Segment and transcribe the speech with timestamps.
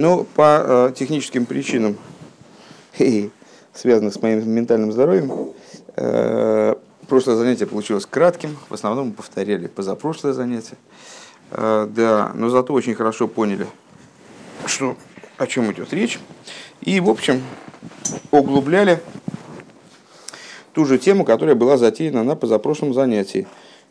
[0.00, 1.98] Ну, по э, техническим причинам,
[3.74, 5.52] связанных с моим ментальным здоровьем,
[5.94, 6.74] э,
[7.06, 8.56] прошлое занятие получилось кратким.
[8.70, 10.78] В основном мы повторяли позапрошлое занятие.
[11.50, 13.66] Э, да, но зато очень хорошо поняли,
[14.64, 14.96] что,
[15.36, 16.18] о чем идет речь.
[16.80, 17.42] И, в общем,
[18.30, 19.02] углубляли
[20.72, 23.46] ту же тему, которая была затеяна на позапрошлом занятии.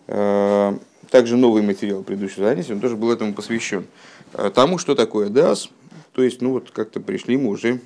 [0.07, 0.75] Э,
[1.11, 3.85] также новый материал предыдущего занятия, он тоже был этому посвящен.
[4.33, 5.69] Э, тому, что такое DAS,
[6.13, 7.79] то есть, ну вот как-то пришли мы уже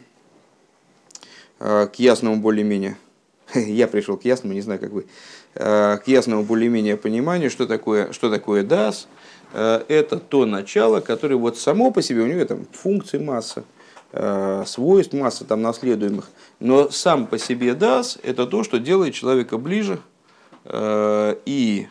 [1.60, 2.98] э, к ясному более-менее,
[3.54, 5.06] я пришел к ясному, не знаю, как вы,
[5.54, 9.06] к ясному более-менее пониманию, что такое, что такое DAS.
[9.54, 13.64] Это то начало, которое вот само по себе, у него там функции масса,
[14.66, 20.00] свойств масса там наследуемых, но сам по себе DAS это то, что делает человека ближе
[20.74, 21.88] и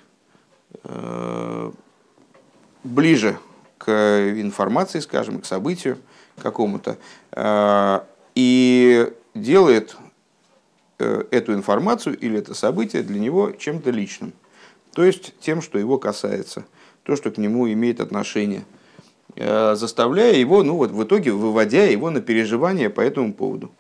[2.83, 3.39] ближе
[3.79, 3.91] к
[4.41, 5.99] информации, скажем, к событию
[6.39, 6.99] какому-то,
[7.33, 8.01] э,
[8.35, 9.97] и делает
[10.99, 14.33] э, эту информацию или это событие для него чем-то личным.
[14.93, 16.65] То есть тем, что его касается,
[17.03, 18.65] то, что к нему имеет отношение,
[19.37, 23.71] э, заставляя его, ну вот в итоге выводя его на переживания по этому поводу.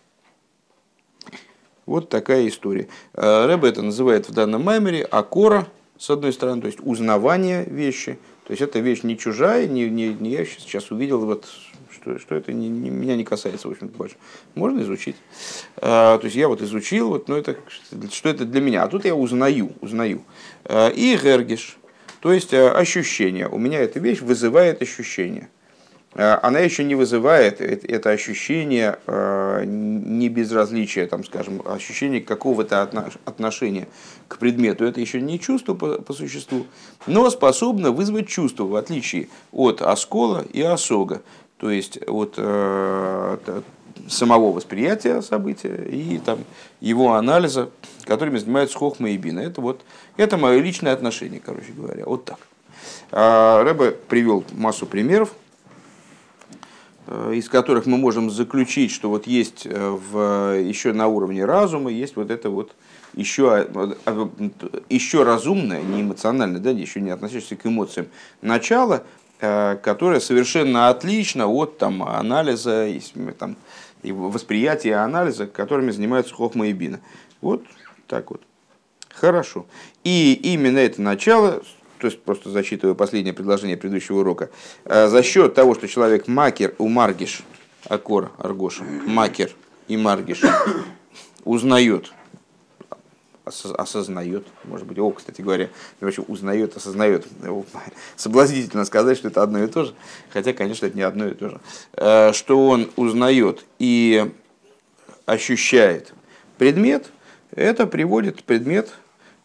[1.84, 2.88] Вот такая история.
[3.14, 5.66] Рэбе это называет в данном маймере акора,
[5.98, 10.08] с одной стороны, то есть узнавание вещи– то есть эта вещь не чужая, не, не,
[10.08, 11.46] не я сейчас увидел, вот,
[11.90, 14.16] что, что это не, не, меня не касается, в общем-то, больше.
[14.54, 15.16] Можно изучить.
[15.76, 17.56] А, то есть я вот изучил, вот, но это,
[18.10, 18.82] что это для меня.
[18.82, 20.24] А тут я узнаю, узнаю.
[20.64, 21.78] А, и гергиш,
[22.20, 23.48] то есть а, ощущение.
[23.48, 25.48] У меня эта вещь вызывает ощущение.
[26.14, 32.82] Э, она еще не вызывает это ощущение э, не безразличия, там, скажем, ощущение какого-то
[33.24, 33.88] отношения
[34.28, 34.84] к предмету.
[34.84, 36.66] Это еще не чувство по, по существу,
[37.06, 41.22] но способно вызвать чувство, в отличие от оскола и осога,
[41.58, 43.62] то есть от э,
[44.08, 46.40] самого восприятия события и там,
[46.80, 47.70] его анализа,
[48.04, 49.40] которыми занимаются Хохма и Бина.
[49.40, 49.82] Это, вот,
[50.16, 52.38] это мое личное отношение, короче говоря, вот так.
[53.10, 55.34] А Рэбе привел массу примеров,
[57.06, 62.16] из которых мы можем заключить, что вот есть э, в, еще на уровне разума, есть
[62.16, 62.74] вот это вот
[63.14, 64.28] еще, э,
[64.88, 68.06] еще разумное, не эмоциональное, да, еще не относящееся к эмоциям,
[68.40, 69.04] начало,
[69.40, 72.88] которое совершенно отлично от там, анализа,
[73.36, 73.56] там,
[74.04, 77.00] восприятия анализа, которыми занимаются Хохма и Бина.
[77.40, 77.64] Вот
[78.06, 78.40] так вот.
[79.12, 79.66] Хорошо.
[80.04, 81.62] И именно это начало
[82.02, 84.50] то есть просто зачитываю последнее предложение предыдущего урока,
[84.86, 87.44] э, за счет того, что человек макер у маргиш,
[87.88, 89.52] акор, аргоша, макер
[89.86, 90.40] и маргиш,
[91.44, 92.12] узнает,
[93.44, 95.68] осознает, может быть, о, кстати говоря,
[96.00, 97.24] вообще узнает, осознает.
[98.16, 99.94] Соблазнительно сказать, что это одно и то же,
[100.30, 101.60] хотя, конечно, это не одно и то же.
[101.92, 104.28] Э, что он узнает и
[105.24, 106.14] ощущает
[106.58, 107.12] предмет,
[107.52, 108.90] это приводит предмет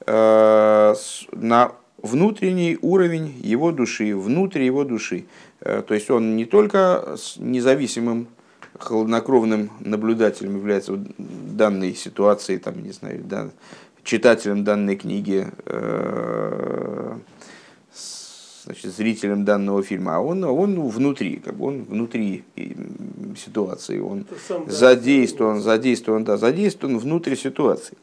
[0.08, 0.96] э,
[1.34, 1.72] на
[2.02, 5.26] внутренний уровень его души, внутрь его души.
[5.62, 8.28] Э, то есть он не только независимым
[8.78, 13.50] холоднокровным наблюдателем является данной ситуации, там, не знаю, да,
[14.04, 17.18] читателем данной книги, э,
[18.64, 22.44] значит, зрителем данного фильма, а он, он внутри, как бы он внутри
[23.36, 24.26] ситуации, он
[24.68, 27.98] задействован, задействован, да, задействован внутри ситуации.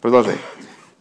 [0.00, 0.36] Продолжай.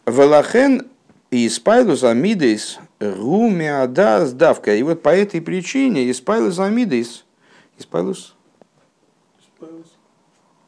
[0.05, 0.87] Велахен
[1.31, 4.75] и Испайлус Амидейс Румиадас Давка.
[4.75, 7.25] И вот по этой причине Испайлус Амидейс.
[7.79, 8.35] Испайлус?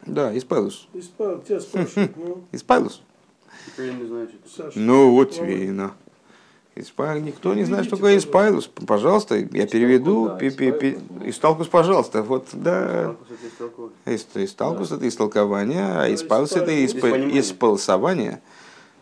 [0.06, 0.88] Да, Испайлус.
[0.92, 2.44] Ну.
[2.52, 3.02] Испайлус.
[4.74, 5.94] Ну вот тебе и на.
[6.76, 7.18] Испа...
[7.20, 8.66] Никто не знает, что такое Испайлус.
[8.66, 10.28] Пожалуйста, я переведу.
[11.24, 12.22] Исталкус, пожалуйста.
[12.22, 13.14] Вот, да.
[14.06, 18.40] Исталкус это истолкование, а Испайлус это исполосование.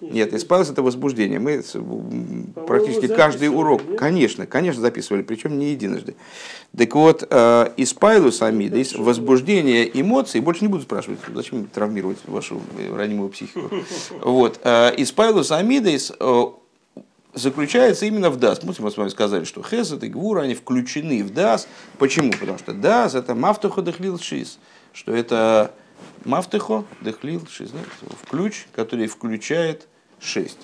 [0.03, 1.39] Нет, испалось это возбуждение.
[1.39, 1.63] Мы
[2.67, 6.17] практически каждый урок, конечно, конечно, записывали, причем не единожды.
[6.77, 12.61] Так вот, э, испайлус амидис, возбуждение эмоций, больше не буду спрашивать, зачем травмировать вашу
[12.93, 13.71] ранимую психику.
[14.21, 16.45] Вот, э, испайлус амидис э,
[17.35, 18.63] заключается именно в дас.
[18.63, 21.69] Мы с вами сказали, что хесед и гвур, они включены в дас.
[21.99, 22.33] Почему?
[22.33, 24.59] Потому что дас это мафтухо дехлил шис,
[24.93, 25.73] что это
[26.25, 27.71] мафтухо дехлил шис,
[28.29, 29.89] ключ, который включает
[30.23, 30.59] 6.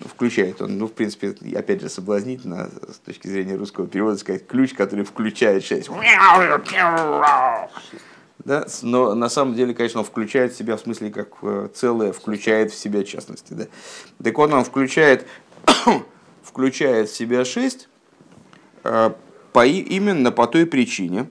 [0.00, 4.46] Ну, включает он, ну, в принципе, опять же, соблазнительно с точки зрения русского перевода сказать
[4.46, 5.88] ключ, который включает 6.
[8.44, 8.66] Да?
[8.82, 12.72] Но на самом деле, конечно, он включает в себя в смысле как э, целое, включает
[12.72, 13.52] в себя частности.
[13.52, 13.66] Да?
[14.22, 15.26] Так он, он включает,
[16.42, 17.88] включает в себя 6
[18.84, 19.10] э,
[19.52, 21.28] по, именно по той причине,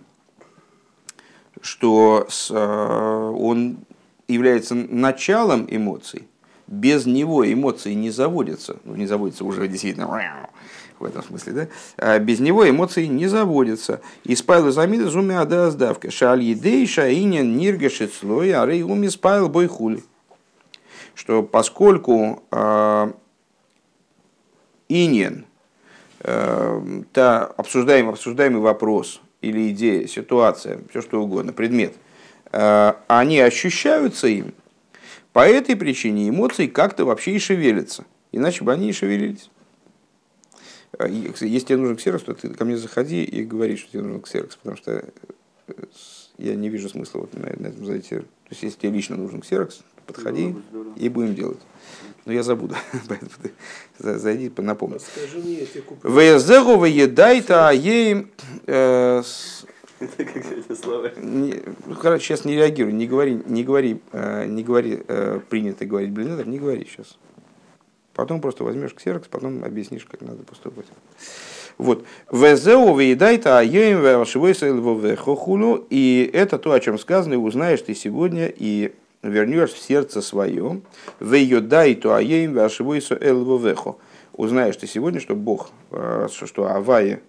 [1.61, 3.79] что он
[4.27, 6.28] является началом эмоций,
[6.69, 8.77] без него эмоции не заводятся.
[8.83, 10.47] Ну, не заводятся уже действительно
[10.99, 11.67] в этом смысле, да?
[11.97, 14.01] А без него эмоции не заводятся.
[14.23, 16.11] И спайл замида зуми ада сдавка.
[16.11, 20.03] Шаль едей шаинен нирга шицлой, а рей уми спайл бойхули.
[21.15, 23.11] Что поскольку э,
[24.89, 25.45] инен,
[26.19, 31.93] э, та обсуждаемый, обсуждаемый вопрос или идея, ситуация, все что угодно, предмет,
[32.51, 34.53] э, они ощущаются им,
[35.33, 38.05] по этой причине эмоции как-то вообще и шевелятся.
[38.31, 39.49] Иначе бы они и шевелились.
[40.97, 44.21] А, если тебе нужен ксерокс, то ты ко мне заходи и говори, что тебе нужен
[44.21, 45.05] ксерокс, потому что
[45.67, 45.73] э,
[46.37, 48.17] я не вижу смысла вот на, на этом зайти.
[48.17, 50.55] То есть, если тебе лично нужен ксерокс, подходи
[50.95, 51.59] и будем делать.
[52.25, 52.75] Но я забуду,
[53.07, 53.31] поэтому
[53.97, 54.97] ты зайди, напомни.
[54.97, 56.11] Скажи мне, я тебе куплю.
[59.99, 61.53] Везеру выедай-то ей...
[61.53, 64.99] Э, ну, короче, сейчас не реагируй, не говори, не говори, э, не говори,
[65.49, 67.17] принято говорить блин, не говори сейчас.
[68.13, 70.87] Потом просто возьмешь ксерокс, потом объяснишь, как надо поступать.
[71.77, 72.03] Вот.
[72.29, 75.87] Везеу вейдайта аеем вешивойсэльвовехохулу.
[75.89, 78.93] И это то, о чем сказано, и узнаешь ты сегодня, и
[79.23, 80.81] вернешь в сердце свое.
[81.21, 83.95] Вейдайту аеем вешивойсу эльвовехо.
[84.33, 87.21] Узнаешь ты сегодня, что Бог, э, что Авае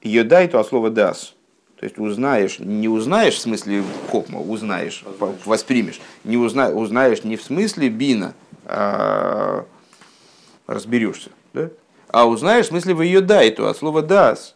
[0.00, 1.34] уэликим, йодайту от слова дас.
[1.76, 5.04] То есть узнаешь, не узнаешь в смысле копма, узнаешь,
[5.44, 6.00] воспримешь.
[6.24, 8.34] Не узна, узнаешь не в смысле бина,
[8.64, 9.64] а,
[10.66, 11.30] разберешься.
[11.52, 11.70] Да?
[12.08, 14.54] А узнаешь, в смысле, в ее дайту, от слова дас.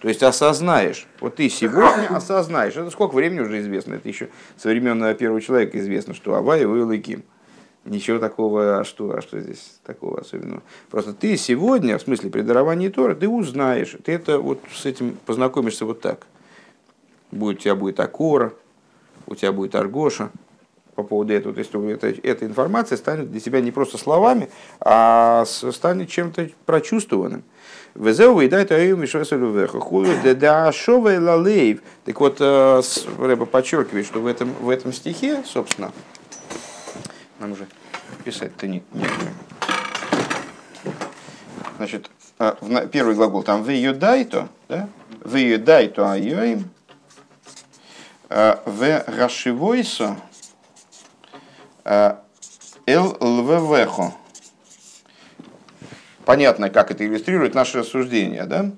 [0.00, 1.06] То есть осознаешь.
[1.20, 2.76] Вот ты сегодня осознаешь.
[2.76, 3.94] Это сколько времени уже известно?
[3.94, 4.28] Это еще
[4.58, 7.22] со времен первого человека известно, что Авай был Ким.
[7.90, 10.62] Ничего такого, а что, а что здесь такого особенного?
[10.90, 13.96] Просто ты сегодня, в смысле при даровании Тора, ты узнаешь.
[14.04, 16.28] Ты это вот с этим познакомишься вот так.
[17.32, 18.52] Будет, у тебя будет Акора,
[19.26, 20.30] у тебя будет Аргоша,
[20.94, 21.52] по поводу этого.
[21.52, 27.42] То есть это, эта информация станет для тебя не просто словами, а станет чем-то прочувствованным.
[27.96, 29.80] Везеу выедает аю мишвесалю веха.
[29.80, 31.80] Хулю дедашовый лалеев.
[32.04, 32.82] Так вот, э,
[33.18, 35.90] Рэба подчеркивает, что в этом, в этом стихе, собственно,
[37.40, 37.66] нам уже
[38.24, 39.06] писать-то не, не
[41.76, 44.88] Значит, э, первый глагол там вы ее дайто, да?
[45.24, 46.70] Вы ее дайто айоим.
[48.28, 50.16] Э, в рашивойсо
[52.86, 54.12] Эл лввехо.
[56.24, 58.70] Понятно, как это иллюстрирует наше рассуждение, да?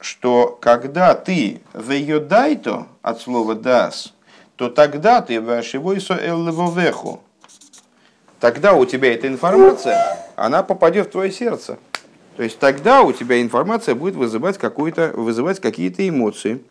[0.00, 4.14] Что когда ты вейодайто от слова дас,
[4.56, 7.22] то тогда ты вашивойсо эл лввехо.
[8.44, 11.78] Тогда у тебя эта информация, она попадет в твое сердце.
[12.36, 16.62] То есть тогда у тебя информация будет вызывать, вызывать какие-то эмоции.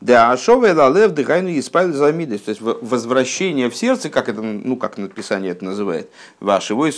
[0.00, 2.44] Да, ашове лалев дыхайну исправили замидость.
[2.44, 6.08] То есть возвращение в сердце, как это, ну, как написание это называет,
[6.38, 6.88] вашего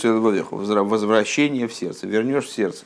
[0.83, 2.85] возвращение в сердце, вернешь в сердце.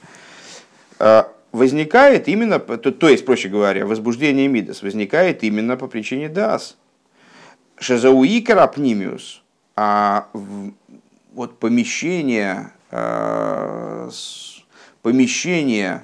[0.99, 6.77] А, возникает именно, то, то есть, проще говоря, возбуждение мидас возникает именно по причине дас.
[7.83, 9.41] Шезауи карапнимиус,
[9.75, 10.29] а
[11.33, 14.09] вот помещение, а,
[15.01, 16.03] помещение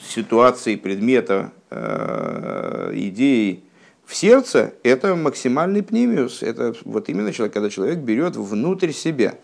[0.00, 3.64] ситуации, предмета, Э, идеи
[4.04, 6.42] в сердце, это максимальный пнемиус.
[6.42, 9.34] Это вот именно человек, когда человек берет внутрь себя.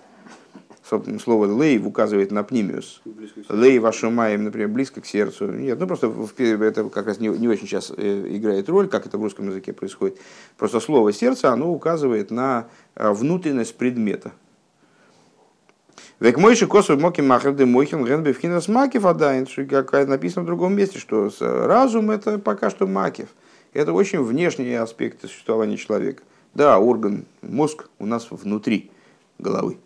[1.23, 3.03] Слово лейв указывает на пнемиус.
[3.49, 5.51] Лей вашумаем, например, близко к сердцу.
[5.51, 9.19] Нет, ну просто это как раз не, не очень сейчас э, играет роль, как это
[9.19, 10.19] в русском языке происходит.
[10.57, 14.33] Просто слово сердце, оно указывает на э, внутренность предмета.
[16.21, 20.99] Век мойши косу моки махарды мойхин ген бевхинас макив адайн, как написано в другом месте,
[20.99, 23.29] что разум это пока что макив.
[23.73, 26.23] Это очень внешний аспект существования человека.
[26.55, 28.91] Да, орган, мозг у нас внутри
[29.39, 29.79] головы.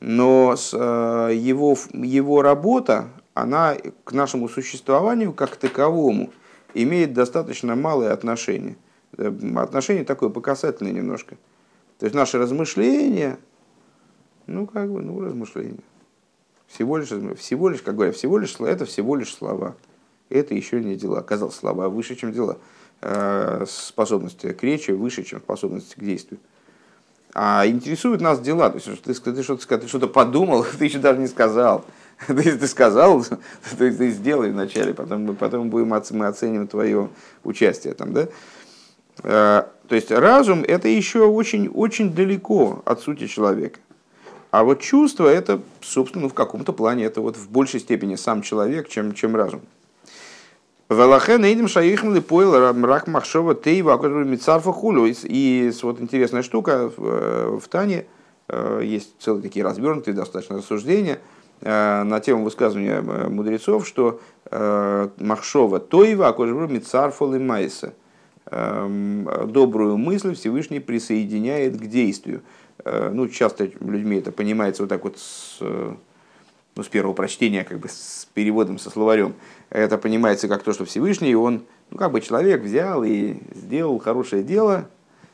[0.00, 6.30] Но с, э, его, его работа, она к нашему существованию как таковому
[6.74, 8.76] имеет достаточно малое отношение.
[9.16, 11.36] Э, отношение такое показательное немножко.
[11.98, 13.38] То есть наши размышления,
[14.46, 15.80] ну, как бы, ну, размышления.
[16.66, 17.08] Всего лишь,
[17.38, 19.76] всего лишь, как говорят, всего лишь, это всего лишь слова.
[20.28, 21.20] Это еще не дела.
[21.20, 22.58] Оказалось, слова выше, чем дела.
[23.00, 26.40] Э, способности к речи выше, чем способности к действию.
[27.38, 28.70] А интересуют нас дела.
[28.70, 31.84] То есть, ты, ты что-то ты что-то подумал, ты еще даже не сказал.
[32.28, 33.22] Ты, ты сказал,
[33.78, 37.10] ты, ты сделай вначале, потом, потом будем, мы оценим твое
[37.44, 38.28] участие там, да?
[39.22, 43.80] Э, то есть разум это еще очень, очень далеко от сути человека.
[44.50, 48.40] А вот чувство это, собственно, ну, в каком-то плане это вот в большей степени сам
[48.40, 49.60] человек, чем, чем разум.
[50.88, 55.06] Велахен идем шаихмли поил мрак махшова тейва мицарфа хулю.
[55.06, 58.06] И вот интересная штука в, в Тане
[58.82, 61.18] есть целые такие развернутые достаточно рассуждения
[61.60, 67.94] на тему высказывания мудрецов, что махшова тойва акожбру мицарфа майса.
[68.48, 72.42] Добрую мысль Всевышний присоединяет к действию.
[72.84, 75.58] Ну, часто людьми это понимается вот так вот с,
[76.76, 79.34] ну, с первого прочтения, как бы с переводом, со словарем,
[79.70, 84.42] это понимается как то, что Всевышний, он, ну, как бы человек взял и сделал хорошее
[84.42, 84.86] дело,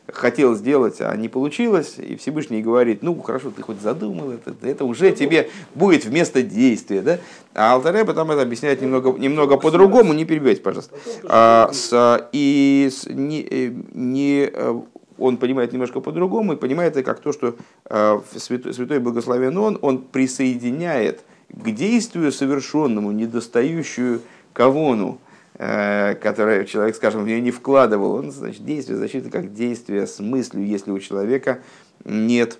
[0.07, 4.85] хотел сделать, а не получилось, и Всевышний говорит, ну, хорошо, ты хоть задумал это, это
[4.85, 7.19] уже тебе будет вместо действия, да?
[7.55, 10.95] А Алтаре потом это объясняет немного, немного по-другому, не перебивайте, пожалуйста.
[11.25, 14.81] А, с, и с, не, э, не, э,
[15.19, 17.57] он понимает немножко по-другому и понимает это как то, что
[17.87, 21.23] э, святой, святой благословен он, он присоединяет
[21.53, 25.19] к действию совершенному, недостающую кавону,
[25.55, 28.15] э, которое человек, скажем, в нее не вкладывал.
[28.15, 31.61] Он, значит, действие защиты как действие с мыслью, если у человека
[32.05, 32.59] нет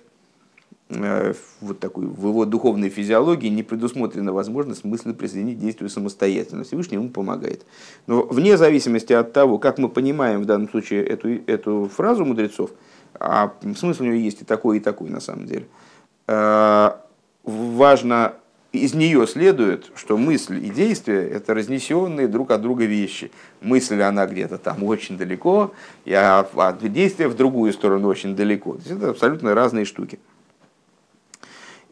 [0.89, 6.63] э, вот такой, в его духовной физиологии не предусмотрена возможность мысли присоединить действию самостоятельно.
[6.63, 7.65] Всевышний ему помогает.
[8.07, 12.71] Но вне зависимости от того, как мы понимаем в данном случае эту, эту фразу мудрецов,
[13.19, 15.65] а смысл у нее есть и такой, и такой на самом деле,
[16.27, 16.91] э,
[17.43, 18.33] важно
[18.73, 23.31] из нее следует, что мысль и действие– это разнесенные друг от друга вещи.
[23.61, 25.73] Мысль, она где-то там очень далеко,
[26.07, 28.73] а, а действие в другую сторону очень далеко.
[28.73, 30.19] То есть это абсолютно разные штуки.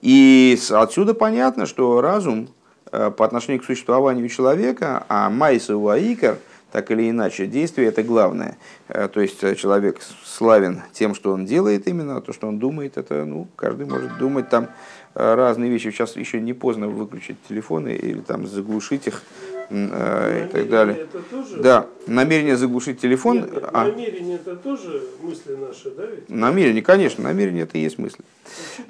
[0.02, 2.50] И отсюда понятно, что разум
[2.92, 6.40] э, по отношению к существованию человека, а майса уаикар,
[6.72, 8.58] так или иначе, действие это главное.
[8.88, 12.60] Э, то есть э, человек славен тем, что он делает именно, а то, что он
[12.60, 14.70] думает, это ну, каждый может думать там
[15.14, 15.92] Э, разные вещи.
[15.92, 19.24] Сейчас еще не поздно выключить телефоны или там заглушить их
[19.72, 21.08] и так далее.
[21.30, 21.58] Тоже...
[21.62, 23.38] Да, намерение заглушить телефон.
[23.38, 23.86] Нет, нет, а...
[23.86, 26.06] Намерение это тоже мысли наши, да?
[26.06, 26.30] Ведь?
[26.30, 28.24] Намерение, конечно, намерение это и есть мысли.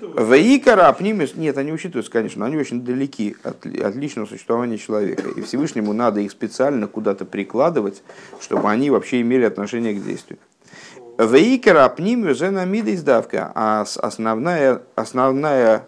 [0.01, 5.29] Ваикара, апнимис, нет, они учитываются, конечно, но они очень далеки от, от личного существования человека.
[5.35, 8.01] И Всевышнему надо их специально куда-то прикладывать,
[8.39, 10.39] чтобы они вообще имели отношение к действию.
[11.19, 15.85] Вейкера пнимю зенамида издавка, а основная, основная,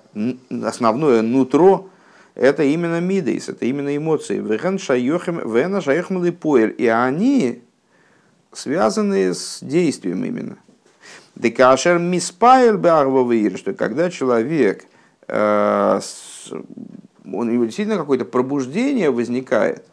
[0.63, 1.89] основное нутро
[2.35, 4.39] это именно мидейс, это именно эмоции.
[4.39, 4.79] Вен
[5.51, 6.75] вена шайохем поэль.
[6.77, 7.61] И они
[8.51, 10.57] связаны с действием именно.
[11.35, 14.85] Декашер миспайл барвовир, что когда человек,
[15.27, 15.99] э,
[17.25, 19.85] он, у него действительно какое-то пробуждение возникает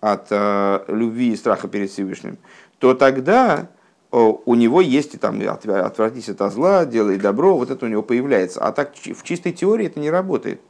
[0.00, 2.38] от э, любви и страха перед Всевышним,
[2.78, 3.68] то тогда
[4.12, 8.60] у него есть и там отвратись от зла, делай добро, вот это у него появляется.
[8.60, 10.60] А так в чистой теории это не работает.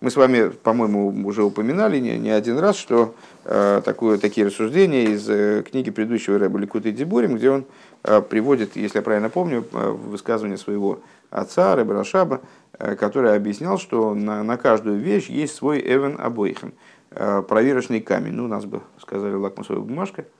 [0.00, 3.14] Мы с вами, по-моему, уже упоминали не, не один раз, что
[3.44, 7.64] э, такое, такие рассуждения из э, книги предыдущего Рэба Ликута Дебурим, где он
[8.04, 11.00] э, приводит, если я правильно помню, э, высказывание своего
[11.30, 12.40] отца Рэба Рашаба,
[12.78, 16.74] э, который объяснял, что на, на каждую вещь есть свой Эвен Абойхен,
[17.10, 18.34] э, проверочный камень.
[18.34, 20.24] Ну, у нас бы сказали лакмусовая бумажка–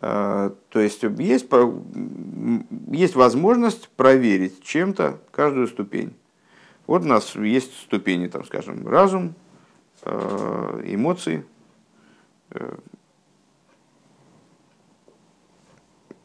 [0.00, 1.48] Э, то есть есть,
[2.90, 6.14] есть возможность проверить чем-то каждую ступень.
[6.90, 9.36] Вот у нас есть ступени, там, скажем, разум,
[10.02, 11.46] э, эмоции,
[12.50, 12.78] э,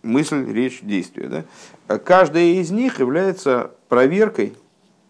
[0.01, 1.45] мысль, речь, действие.
[1.88, 2.00] Да?
[2.00, 4.55] Каждая из них является проверкой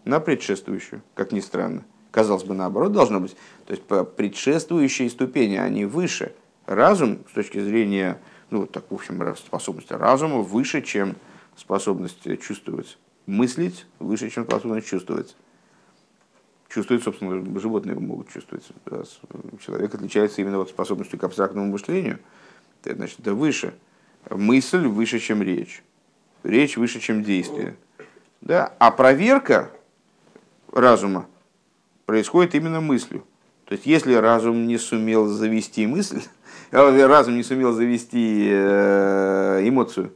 [0.04, 1.86] на предшествующую, как ни странно.
[2.10, 3.34] Казалось бы, наоборот должно быть.
[3.64, 3.82] То есть
[4.14, 6.34] предшествующие ступени, они выше.
[6.66, 8.20] Разум с точки зрения
[8.50, 11.16] ну, так, в общем, способность разума выше, чем
[11.56, 12.98] способность чувствовать.
[13.24, 15.34] Мыслить выше, чем способность чувствовать.
[16.68, 18.66] Чувствовать, собственно, животные могут чувствовать.
[19.64, 22.18] Человек отличается именно вот способностью к абстрактному мышлению.
[22.82, 23.74] Это значит, это выше.
[24.30, 25.82] Мысль выше, чем речь.
[26.42, 27.76] Речь выше, чем действие.
[28.40, 28.72] Да?
[28.78, 29.70] А проверка
[30.72, 31.26] разума
[32.04, 33.24] происходит именно мыслью.
[33.66, 36.22] То есть, если разум не сумел завести мысль,
[36.70, 40.12] разум не сумел завести э, эмоцию,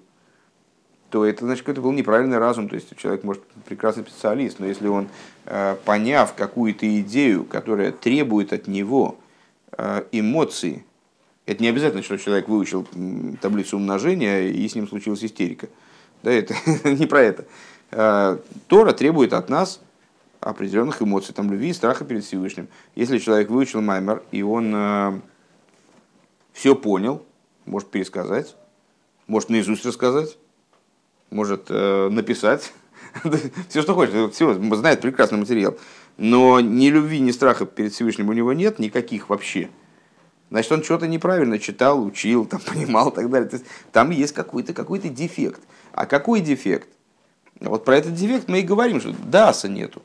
[1.10, 2.68] то это значит, это был неправильный разум.
[2.68, 5.08] То есть человек может прекрасный специалист, но если он,
[5.46, 9.18] э, поняв какую-то идею, которая требует от него
[9.76, 10.84] э, эмоции,
[11.46, 12.86] это не обязательно, что человек выучил
[13.40, 15.68] таблицу умножения и с ним случилась истерика.
[16.22, 17.44] Да, это не про это.
[18.68, 19.80] Тора требует от нас
[20.38, 22.68] определенных эмоций, там любви и страха перед Всевышним.
[22.94, 25.22] Если человек выучил маймер, и он
[26.52, 27.26] все понял,
[27.64, 28.54] может пересказать,
[29.26, 30.36] может наизусть рассказать,
[31.30, 32.72] может э, написать,
[33.68, 35.76] все, что хочет, все, знает прекрасный материал.
[36.16, 39.70] Но ни любви, ни страха перед Всевышним у него нет, никаких вообще.
[40.50, 43.50] значит, он что-то неправильно читал, учил, там, понимал и так далее.
[43.92, 45.60] Там есть какой-то какой дефект.
[45.92, 46.88] А какой дефект?
[47.60, 50.02] Вот про этот дефект мы и говорим, что даса нету.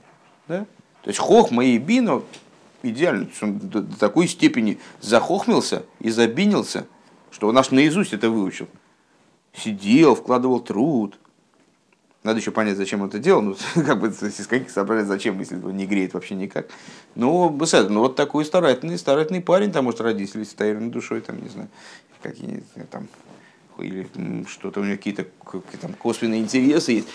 [0.47, 0.65] Да?
[1.03, 2.21] То есть хохма и бина
[2.81, 3.27] идеально.
[3.41, 6.87] Он до такой степени захохмился и забинился,
[7.31, 8.67] что он аж наизусть это выучил.
[9.57, 11.17] Сидел, вкладывал труд.
[12.23, 13.41] Надо еще понять, зачем он это делал.
[13.41, 16.67] Ну, как бы из каких соображений, зачем, если он не греет вообще никак.
[17.13, 21.49] Ну, ну вот такой старательный, старательный парень, там, может, родители стояли на душой, там, не
[21.49, 21.69] знаю,
[22.21, 23.07] какие там
[23.79, 24.07] или
[24.47, 25.25] что-то у него какие-то
[25.81, 27.07] там косвенные интересы есть.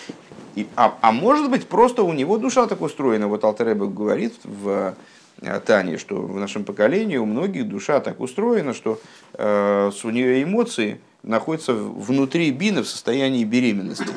[0.55, 3.27] И, а, а может быть, просто у него душа так устроена.
[3.27, 4.95] Вот Алтереба говорит в
[5.41, 8.99] э, Тане, что в нашем поколении у многих душа так устроена, что
[9.33, 14.07] э, у нее эмоции находятся внутри бина в состоянии беременности.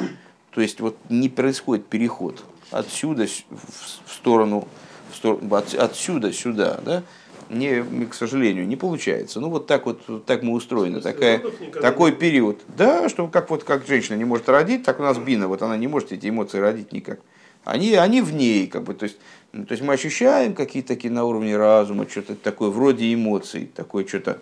[0.50, 4.68] То есть вот не происходит переход отсюда в сторону,
[5.11, 7.02] в сторону от, отсюда сюда, да?
[7.50, 9.40] не, к сожалению, не получается.
[9.40, 11.42] Ну, вот так вот так мы устроены, такая,
[11.80, 12.16] такой не...
[12.16, 12.62] период.
[12.76, 15.76] Да, что как вот как женщина не может родить, так у нас бина, вот она
[15.76, 17.20] не может эти эмоции родить никак.
[17.64, 19.16] Они, они в ней, как бы, то есть,
[19.52, 24.06] ну, то есть мы ощущаем какие-то такие на уровне разума, что-то такое вроде эмоций, такое
[24.06, 24.38] что-то,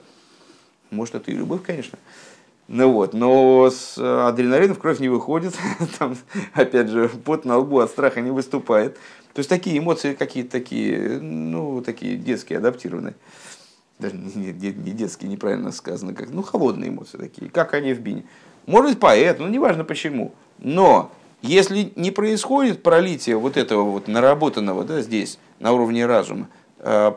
[0.90, 1.98] может, это и любовь, конечно.
[2.72, 5.54] Ну вот, но с адреналином в кровь не выходит,
[5.98, 6.16] там,
[6.54, 8.94] опять же, пот на лбу от страха не выступает.
[9.34, 13.14] То есть такие эмоции какие-то такие, ну, такие детские, адаптированные.
[13.98, 18.24] Даже не, не, детские, неправильно сказано, как, ну, холодные эмоции такие, как они в бине.
[18.64, 20.32] Может быть, поэтому, ну, неважно почему.
[20.56, 21.12] Но
[21.42, 26.48] если не происходит пролитие вот этого вот наработанного да, здесь, на уровне разума,
[26.78, 27.12] э,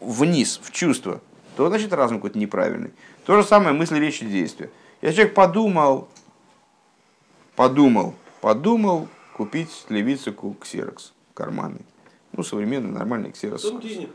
[0.00, 1.20] вниз, в чувство,
[1.56, 2.90] то значит разум какой-то неправильный.
[3.24, 4.70] То же самое мысли, речи, действия.
[5.00, 6.08] Я человек подумал,
[7.54, 11.84] подумал, подумал купить левицу ксерокс карманный.
[12.32, 13.70] Ну, современный, нормальный ксерос.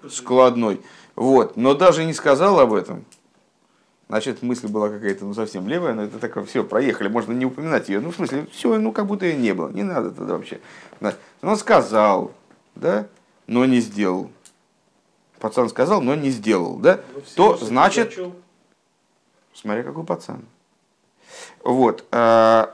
[0.09, 0.81] Складной.
[1.15, 1.55] Вот.
[1.55, 3.05] Но даже не сказал об этом.
[4.09, 7.89] Значит, мысль была какая-то ну, совсем левая, но это такое, все, проехали, можно не упоминать
[7.89, 7.99] ее.
[7.99, 9.69] Ну, в смысле, все, ну, как будто ее не было.
[9.69, 10.61] Не надо тогда вообще.
[11.01, 12.31] Но он сказал,
[12.75, 13.07] да,
[13.47, 14.31] но не сделал.
[15.39, 17.01] Пацан сказал, но не сделал, да?
[17.13, 18.17] Ну, то значит...
[19.59, 20.45] Смотри, какой пацан.
[21.63, 22.05] Вот.
[22.11, 22.67] Э,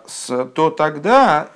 [0.54, 1.50] то тогда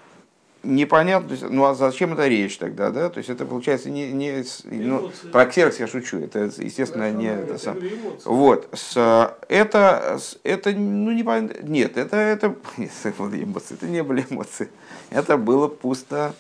[0.64, 3.10] непонятно, то есть, ну а зачем это речь тогда, да?
[3.10, 7.58] То есть это получается не, не ну, про ксерокс я шучу, это естественно не это
[7.58, 7.78] сам.
[8.24, 14.70] Вот, с, это, это, ну не понятно, нет, это, это, эмоции, это не были эмоции,
[15.10, 16.34] это было пусто,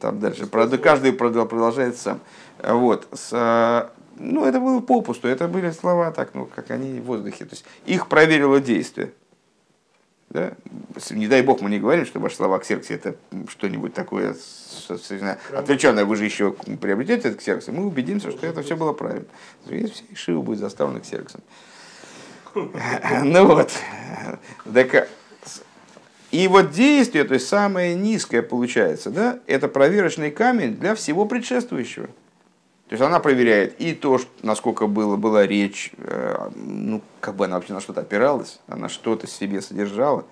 [0.00, 2.20] там дальше, правда, каждый продолжает сам.
[2.62, 7.44] Вот, с, ну это было попусту, это были слова так, ну как они в воздухе,
[7.44, 9.12] то есть их проверило действие.
[10.30, 10.52] Да?
[11.10, 13.14] Не дай бог мы не говорим, что ваши слова ксеркси это
[13.48, 14.34] что-нибудь такое
[15.52, 19.26] отвлеченное, вы же еще приобретете этот ксеркс, мы убедимся, что это все было правильно.
[19.68, 21.40] И вся Ишива будет заставлена ксерксом.
[23.24, 23.72] Ну вот.
[24.72, 25.08] Так,
[26.34, 32.08] и вот действие, то есть самое низкое получается, да, это проверочный камень для всего предшествующего.
[32.94, 37.56] То есть она проверяет и то, насколько было, была речь, э, ну, как бы она
[37.56, 40.24] вообще на что-то опиралась, она что-то себе содержала.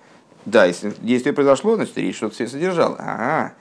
[0.45, 2.95] Да, если действие произошло, значит, речь что-то себе содержала.
[2.97, 3.53] Ага.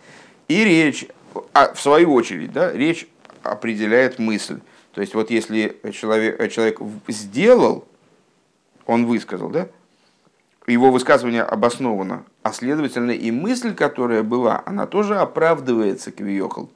[0.47, 1.09] И речь,
[1.53, 3.09] а в свою очередь, да, речь
[3.43, 4.61] определяет мысль.
[4.95, 7.85] То есть вот если человек, человек сделал,
[8.87, 9.67] он высказал, да,
[10.69, 16.71] его высказывание обосновано, а следовательно и мысль, которая была, она тоже оправдывается квиехал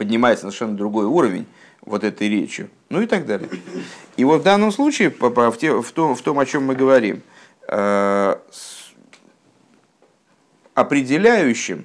[0.00, 1.44] поднимается на совершенно другой уровень
[1.82, 3.50] вот этой речью, ну и так далее.
[4.16, 7.20] И вот в данном случае, в, том, в том, о чем мы говорим,
[7.68, 8.36] э,
[10.72, 11.84] определяющим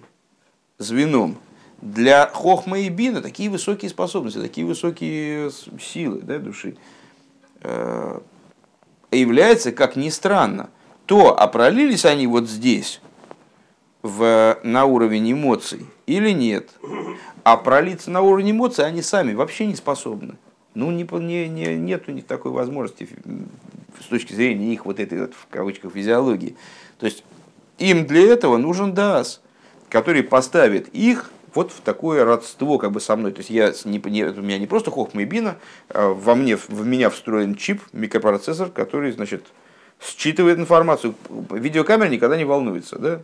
[0.78, 1.38] звеном
[1.82, 5.51] для хохма и бина такие высокие способности, такие высокие
[5.82, 6.78] силы да, души,
[7.63, 8.19] э,
[9.12, 10.69] является, как ни странно,
[11.06, 13.01] то, а пролились они вот здесь,
[14.06, 16.70] в, на уровень эмоций или нет.
[17.44, 20.36] А пролиться на уровень эмоций они сами вообще не способны.
[20.76, 23.10] Ну, не, не, не, нет у них такой возможности
[24.00, 26.56] с точки зрения их вот этой, вот, в кавычках, физиологии.
[27.00, 27.24] То есть
[27.80, 29.41] им для этого нужен ДАС,
[29.89, 33.32] который поставит их вот в такое родство как бы со мной.
[33.32, 35.56] То есть я не, не, у меня не просто хохма и бина,
[35.89, 39.46] а во мне, в меня встроен чип, микропроцессор, который, значит,
[40.00, 41.15] считывает информацию.
[41.50, 43.22] Видеокамера никогда не волнуется, да?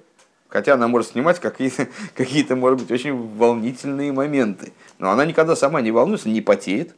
[0.51, 4.73] Хотя она может снимать какие-то, какие-то, может быть, очень волнительные моменты.
[4.99, 6.93] Но она никогда сама не волнуется, не потеет,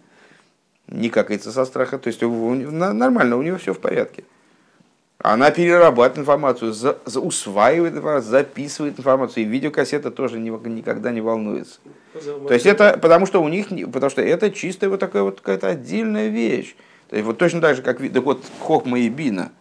[0.87, 1.99] не какается со страха.
[1.99, 4.23] То есть нормально, у нее все в порядке.
[5.19, 9.43] Она перерабатывает информацию, за, за, усваивает информацию, записывает информацию.
[9.43, 11.79] И видеокассета тоже не, никогда не волнуется.
[12.13, 15.67] То есть это потому что у них, потому что это чистая вот такая вот какая-то
[15.67, 16.75] отдельная вещь.
[17.09, 19.51] То есть вот точно так же, как так вот хохма и бина,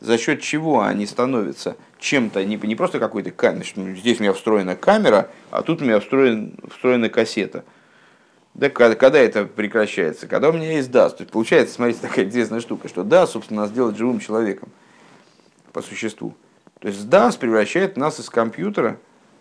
[0.00, 4.76] за счет чего они становятся чем-то, не, не просто какой-то камера, здесь у меня встроена
[4.76, 7.64] камера, а тут у меня встроен, встроена кассета.
[8.54, 10.26] Да, когда, когда это прекращается?
[10.26, 11.10] Когда у меня есть DAS.
[11.10, 14.68] То есть получается, смотрите, такая интересная штука, что DAS, собственно, нас делает живым человеком
[15.72, 16.34] по существу.
[16.80, 18.98] То есть DAS превращает нас из компьютера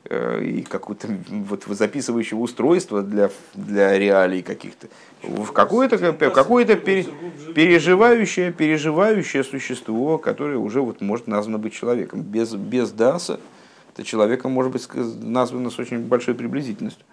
[0.09, 4.87] и какого-то вот записывающего устройства для, для реалий каких-то
[5.21, 7.05] в какое-то какое пере,
[7.53, 12.21] переживающее, переживающее существо, которое уже вот может названо быть человеком.
[12.21, 13.39] Без, без даса
[13.93, 17.05] это человеком может быть названо с очень большой приблизительностью.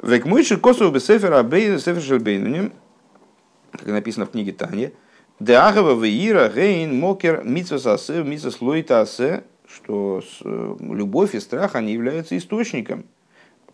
[0.00, 2.72] Век мыши косу бесефер абей сефер шельбейнуним,
[3.72, 4.92] как написано в книге Тани,
[5.40, 9.44] Деагава веира гейн мокер митсвасасе митсваслоитасе,
[9.82, 13.04] что э, любовь и страх, они являются источником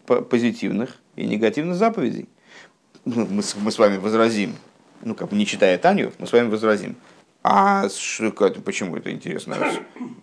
[0.07, 2.29] позитивных и негативных заповедей.
[3.05, 4.55] Ну, мы, мы с вами возразим,
[5.03, 6.97] ну, как бы не читая Таню, мы с вами возразим.
[7.43, 7.89] А
[8.65, 9.57] почему это интересно?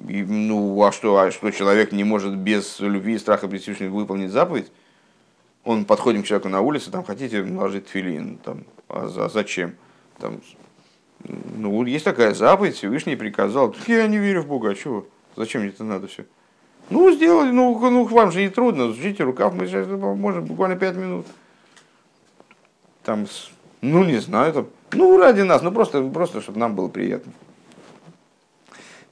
[0.08, 4.72] Ну, а что, а что человек не может без любви и страха перед выполнить заповедь?
[5.64, 9.76] Он подходим к человеку на улице, там хотите наложить филин, там, а, за, зачем?
[10.18, 10.42] Там,
[11.24, 13.76] ну, есть такая заповедь, Всевышний приказал.
[13.86, 15.06] Я не верю в Бога, а чего?
[15.36, 16.26] Зачем мне это надо все?
[16.90, 20.96] Ну, сделали, ну, ну вам же не трудно, сжите рукав, мы сейчас можем буквально пять
[20.96, 21.26] минут
[23.04, 23.28] там,
[23.82, 27.32] ну не знаю, там, ну ради нас, ну просто, просто чтобы нам было приятно.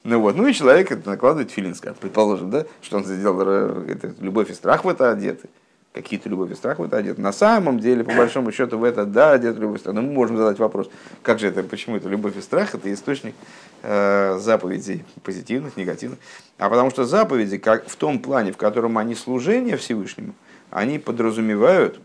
[0.02, 4.14] Ну вот, ну и человек это накладывает филин, предположим, да, что он сделал, э, это,
[4.20, 5.50] любовь и страх в это одеты,
[5.92, 7.20] какие-то любовь и страх в это одеты.
[7.20, 9.94] На самом деле, по большому счету, в это, да, одет любовь и страх.
[9.94, 10.88] Но мы можем задать вопрос,
[11.22, 13.34] как же это, почему это любовь и страх, это источник
[13.82, 16.18] э, заповедей позитивных, негативных.
[16.58, 20.34] А потому что заповеди, как в том плане, в котором они служение Всевышнему,
[20.70, 22.00] они подразумевают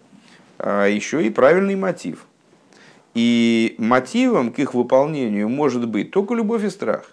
[0.57, 2.25] а еще и правильный мотив.
[3.13, 7.11] И мотивом к их выполнению может быть только любовь и страх.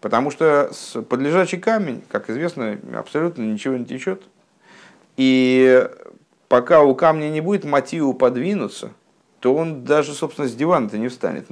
[0.00, 0.70] Потому что
[1.08, 4.22] подлежащий камень, как известно, абсолютно ничего не течет.
[5.16, 5.88] И
[6.48, 8.90] пока у камня не будет мотива подвинуться,
[9.40, 11.46] то он даже, собственно, с дивана-то не встанет.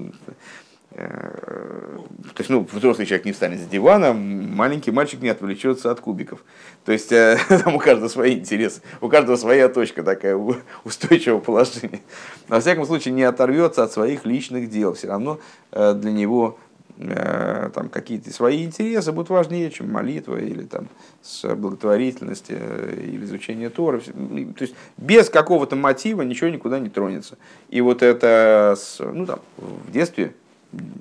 [0.93, 6.01] Э, то есть, ну, взрослый человек не встанет с дивана, маленький мальчик не отвлечется от
[6.01, 6.45] кубиков.
[6.85, 10.37] То есть, э, там у каждого свои интересы, у каждого своя точка такая
[10.85, 12.01] устойчивого положения.
[12.49, 14.95] Но, во всяком случае, не оторвется от своих личных дел.
[14.95, 15.41] Все равно
[15.73, 16.59] э, для него
[17.01, 20.89] там какие-то свои интересы будут важнее, чем молитва или там
[21.23, 24.01] с благотворительности или изучение Тора.
[24.01, 27.39] То есть без какого-то мотива ничего никуда не тронется.
[27.71, 30.35] И вот это ну, там, в детстве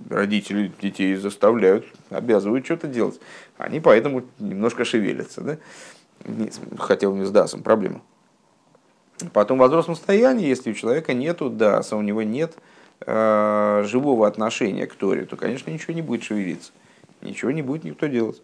[0.10, 3.20] родители детей заставляют, обязывают что-то делать.
[3.58, 5.42] Они поэтому немножко шевелятся.
[5.42, 5.58] Да?
[6.78, 8.02] Хотя у них с ДАСом проблема.
[9.34, 12.60] Потом в возрастном состоянии, если у человека нету ДАСа, у него нет э,
[13.06, 16.72] живого отношения к Торе, то, конечно, ничего не будет шевелиться.
[17.22, 18.42] Ничего не будет никто делать.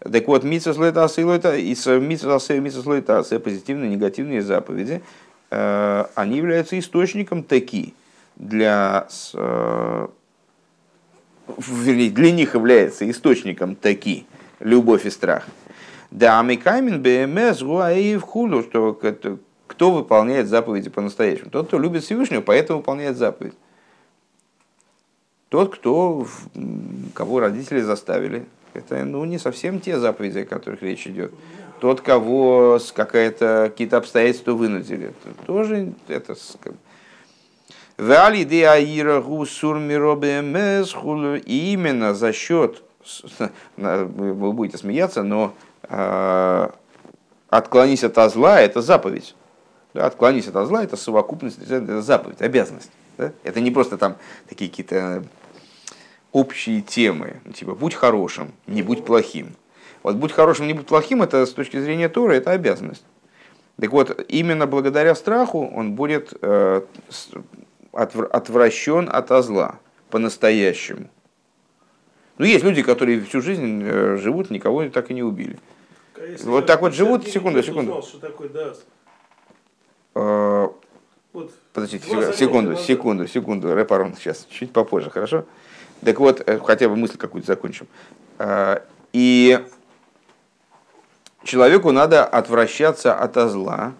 [0.00, 5.02] Так вот, митсва слойтаса и лойта, и митсва слойтаса, позитивные и негативные заповеди,
[5.50, 7.94] э, они являются источником таки
[8.36, 10.08] для э,
[11.58, 14.26] вернее, для них является источником таки
[14.60, 15.46] любовь и страх.
[16.10, 18.98] Да, амикамин БМС в худу, что
[19.66, 21.50] кто выполняет заповеди по-настоящему?
[21.50, 23.54] Тот, кто любит Всевышнего, поэтому выполняет заповедь.
[25.50, 26.26] Тот, кто,
[27.12, 31.32] кого родители заставили, это ну, не совсем те заповеди, о которых речь идет.
[31.80, 35.12] Тот, кого какая-то, какие-то обстоятельства вынудили,
[35.46, 36.36] тоже это
[41.34, 42.82] и именно за счет,
[43.76, 46.68] вы будете смеяться, но э,
[47.48, 49.34] отклонись от зла– это заповедь.
[49.94, 52.92] Отклонись от зла– это совокупность, это заповедь, обязанность.
[53.42, 54.16] Это не просто там
[54.48, 55.24] такие какие-то
[56.32, 59.54] общие темы, ну, типа будь хорошим, не будь плохим.
[60.02, 63.04] Вот будь хорошим, не будь плохим, это с точки зрения Тора, это обязанность.
[63.78, 66.82] Так вот, именно благодаря страху он будет э,
[67.92, 69.78] отвращен от зла
[70.10, 71.08] по-настоящему.
[72.38, 75.58] Ну, есть люди, которые всю жизнь э, живут, никого так и не убили.
[76.16, 77.92] А вот так вот живут, секунду, секунду.
[77.92, 78.86] Узнал, что такое даст?
[80.14, 80.72] А,
[81.32, 85.44] вот Подождите, секунду, секунду, секунду, Рэпарон, сейчас, чуть попозже, хорошо?
[86.04, 87.86] Так вот, э, хотя бы мысль какую-то закончим.
[88.38, 88.82] А,
[89.12, 89.60] и
[91.44, 93.94] человеку надо отвращаться от зла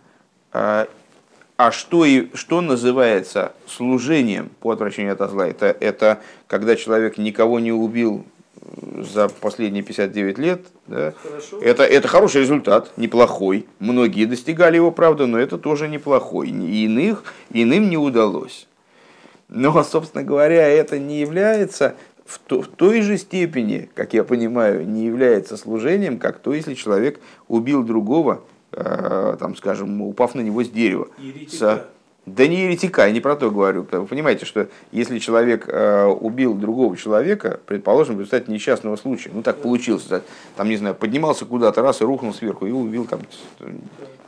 [1.60, 5.46] а что, и, что называется служением по отвращению от зла?
[5.46, 8.24] Это, это когда человек никого не убил
[8.62, 10.62] э, за последние 59 лет.
[10.86, 11.12] Да?
[11.60, 13.66] Это, это хороший результат, неплохой.
[13.78, 16.48] Многие достигали его, правда, но это тоже неплохой.
[16.48, 18.66] Иных, иным не удалось.
[19.50, 24.88] Но, собственно говоря, это не является в, то, в той же степени, как я понимаю,
[24.88, 30.62] не является служением, как то, если человек убил другого, э, там, скажем, упав на него
[30.62, 31.08] с дерева.
[31.48, 31.84] С,
[32.26, 33.84] да не еретика, я не про то говорю.
[33.90, 39.42] Вы понимаете, что если человек э, убил другого человека, предположим, в результате несчастного случая, ну
[39.42, 40.06] так получилось,
[40.54, 43.22] там, не знаю, поднимался куда-то раз и рухнул сверху и убил там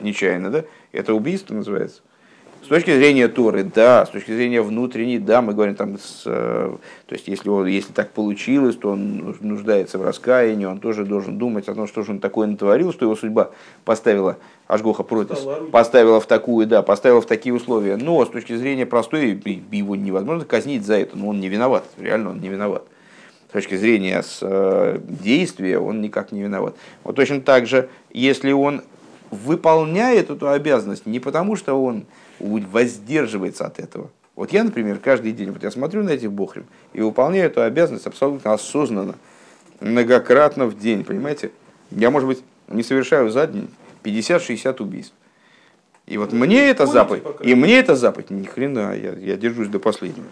[0.01, 0.65] нечаянно, да?
[0.91, 2.03] Это убийство называется.
[2.63, 6.77] С точки зрения Торы, да, с точки зрения внутренней, да, мы говорим там, с, э,
[7.07, 11.39] то есть если, он, если так получилось, то он нуждается в раскаянии, он тоже должен
[11.39, 13.51] думать о том, что же он такое натворил, что его судьба
[13.85, 17.97] поставила, Ашгоха против, поставила в такую, да, поставила в такие условия.
[17.97, 22.31] Но с точки зрения простой, его невозможно казнить за это, но он не виноват, реально
[22.31, 22.85] он не виноват.
[23.49, 26.77] С точки зрения с, э, действия он никак не виноват.
[27.03, 28.83] Вот точно так же, если он
[29.33, 32.05] выполняет эту обязанность не потому, что он
[32.43, 34.11] воздерживается от этого.
[34.35, 38.07] Вот я, например, каждый день, вот я смотрю на этих бохрим и выполняю эту обязанность
[38.07, 39.15] абсолютно осознанно,
[39.81, 41.51] многократно в день, понимаете?
[41.91, 43.69] Я, может быть, не совершаю за день
[44.05, 45.15] 50-60 убийств.
[46.07, 49.79] И вот мне это заповедь, и мне это заповедь, ни хрена, я, я держусь до
[49.79, 50.27] последнего.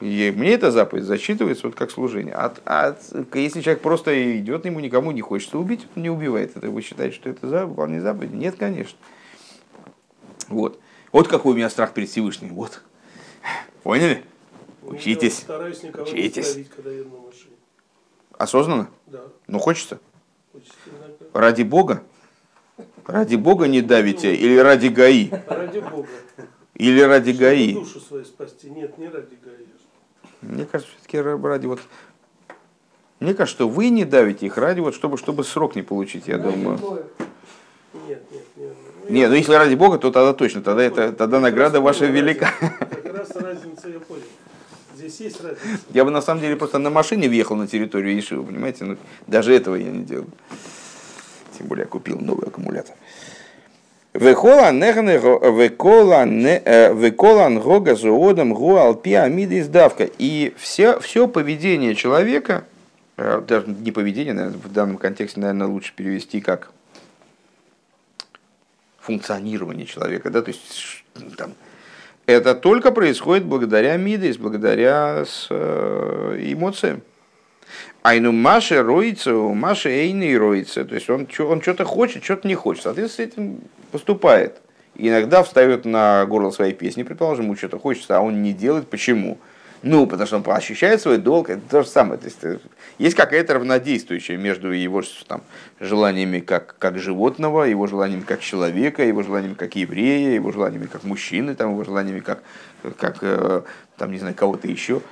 [0.00, 2.34] И мне эта заповедь засчитывается вот как служение.
[2.34, 2.96] А, а
[3.34, 6.56] если человек просто идет, ему никому не хочется убить, он не убивает.
[6.56, 8.34] Это вы считаете, что это за, выполнение заповеди?
[8.34, 8.98] Нет, конечно.
[10.48, 10.80] Вот.
[11.12, 12.54] Вот какой у меня страх перед Всевышним.
[12.54, 12.82] Вот.
[13.82, 14.24] Поняли?
[14.82, 15.44] Учитесь.
[15.96, 16.48] Учитесь.
[16.48, 16.70] Ставить,
[18.36, 18.90] Осознанно?
[19.06, 19.22] Да.
[19.46, 20.00] Ну, хочется?
[20.52, 20.74] Хочется
[21.32, 22.02] Ради Бога?
[23.06, 25.30] Ради Бога не давите или ради ГАИ?
[25.46, 26.08] Ради Бога.
[26.74, 27.74] Или ради Чтобы ГАИ?
[27.74, 28.70] душу свою спасти.
[28.70, 29.66] Нет, не ради ГАИ.
[30.40, 31.80] Мне кажется, все-таки ради вот...
[33.20, 36.36] Мне кажется, что вы не давите их ради вот, чтобы, чтобы срок не получить, я
[36.36, 36.78] ради думаю.
[39.14, 42.50] Нет, ну если ради Бога, то тогда точно, тогда, это, тогда награда ваша велика.
[42.58, 44.22] Как раз разница, я понял.
[44.96, 45.84] Здесь есть разница.
[45.90, 48.84] Я бы на самом деле просто на машине въехал на территорию Ишива, понимаете?
[48.84, 48.96] Ну,
[49.28, 50.26] даже этого я не делал.
[51.56, 52.96] Тем более я купил новый аккумулятор.
[54.14, 54.82] Веколан
[56.46, 60.08] э, гога зоодом гуалпи амиды издавка.
[60.18, 62.64] И все, все поведение человека,
[63.16, 66.70] э, даже не поведение, наверное, в данном контексте, наверное, лучше перевести как
[69.04, 71.04] функционирование человека, да, то есть
[71.36, 71.52] там,
[72.26, 77.02] это только происходит благодаря мидейс, благодаря с, э, эмоциям.
[78.02, 80.84] Айну Маше роится, у Маши Эйны роится.
[80.84, 82.84] То есть он, он что-то хочет, что-то не хочет.
[82.84, 83.60] Соответственно, этим
[83.92, 84.60] поступает.
[84.94, 88.88] И иногда встает на горло своей песни, предположим, ему что-то хочется, а он не делает.
[88.88, 89.38] Почему?
[89.86, 92.18] Ну, потому что он ощущает свой долг, это то же самое.
[92.18, 92.58] То есть, э,
[92.96, 95.42] есть какая-то равнодействующая между его там,
[95.78, 101.04] желаниями как, как животного, его желаниями как человека, его желаниями как еврея, его желаниями как
[101.04, 102.42] мужчины, там, его желаниями как,
[102.98, 103.60] как э,
[103.98, 105.02] там, не знаю, кого-то еще.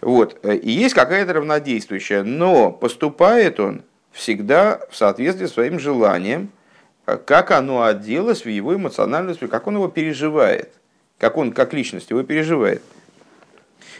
[0.00, 0.42] Вот.
[0.46, 6.50] И есть какая-то равнодействующая, но поступает он всегда в соответствии с своим желанием,
[7.04, 10.72] как оно оделось в его эмоциональную как он его переживает,
[11.18, 12.82] как он как личность его переживает.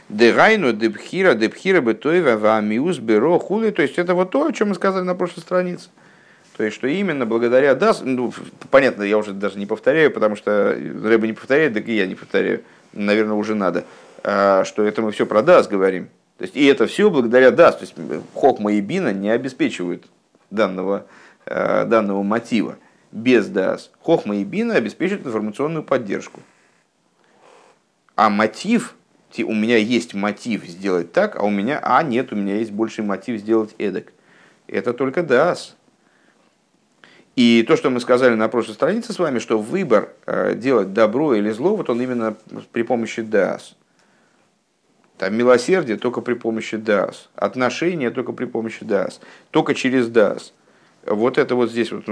[0.08, 3.70] Дегайну, дебхира, дебхира, бетоева, вамиус, беро, хули.
[3.70, 5.88] То есть это вот то, о чем мы сказали на прошлой странице.
[6.56, 8.32] То есть, что именно благодаря DAS, ну,
[8.70, 12.14] понятно, я уже даже не повторяю, потому что Рэба не повторяет, да и я не
[12.14, 12.62] повторяю,
[12.92, 13.84] наверное, уже надо,
[14.22, 16.08] а, что это мы все про DAS говорим.
[16.36, 17.72] То есть, и это все благодаря DAS.
[17.72, 17.94] То есть,
[18.34, 20.04] Хохма и Бина не обеспечивают
[20.50, 21.06] данного,
[21.46, 22.76] а, данного мотива
[23.12, 23.90] без DAS.
[24.02, 26.40] Хохма и Бина обеспечивают информационную поддержку.
[28.14, 28.94] А мотив
[29.40, 33.02] у меня есть мотив сделать так, а у меня, а нет, у меня есть больший
[33.04, 34.12] мотив сделать эдак.
[34.66, 35.76] Это только дас.
[37.34, 41.34] И то, что мы сказали на прошлой странице с вами, что выбор э, делать добро
[41.34, 42.36] или зло, вот он именно
[42.72, 43.74] при помощи дас.
[45.16, 47.30] Там милосердие только при помощи дас.
[47.34, 49.20] Отношения только при помощи дас.
[49.50, 50.52] Только через дас.
[51.06, 52.08] Вот это вот здесь, вот,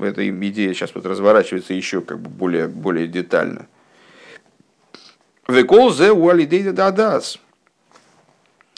[0.00, 3.66] эта идея сейчас вот разворачивается еще как бы более, более детально.
[5.52, 7.38] Векол зе уалидейда дадас.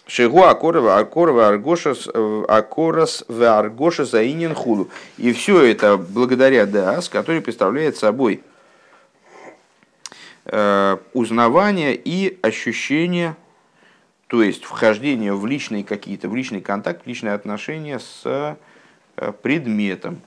[0.07, 2.09] Шигу акорова акорова аргошас
[2.49, 4.91] акорас в аргоша заинен худу.
[5.17, 8.43] И все это благодаря дас, который представляет собой
[10.47, 13.37] э, узнавание и ощущение,
[14.27, 20.21] то есть вхождение в личные какие-то, в личный контакт, в личные отношения с э, предметом.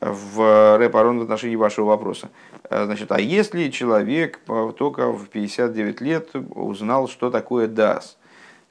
[0.00, 2.28] В репарон в отношении вашего вопроса.
[2.64, 4.40] Э, значит, а если человек
[4.78, 8.18] только в 59 лет узнал, что такое ДАС?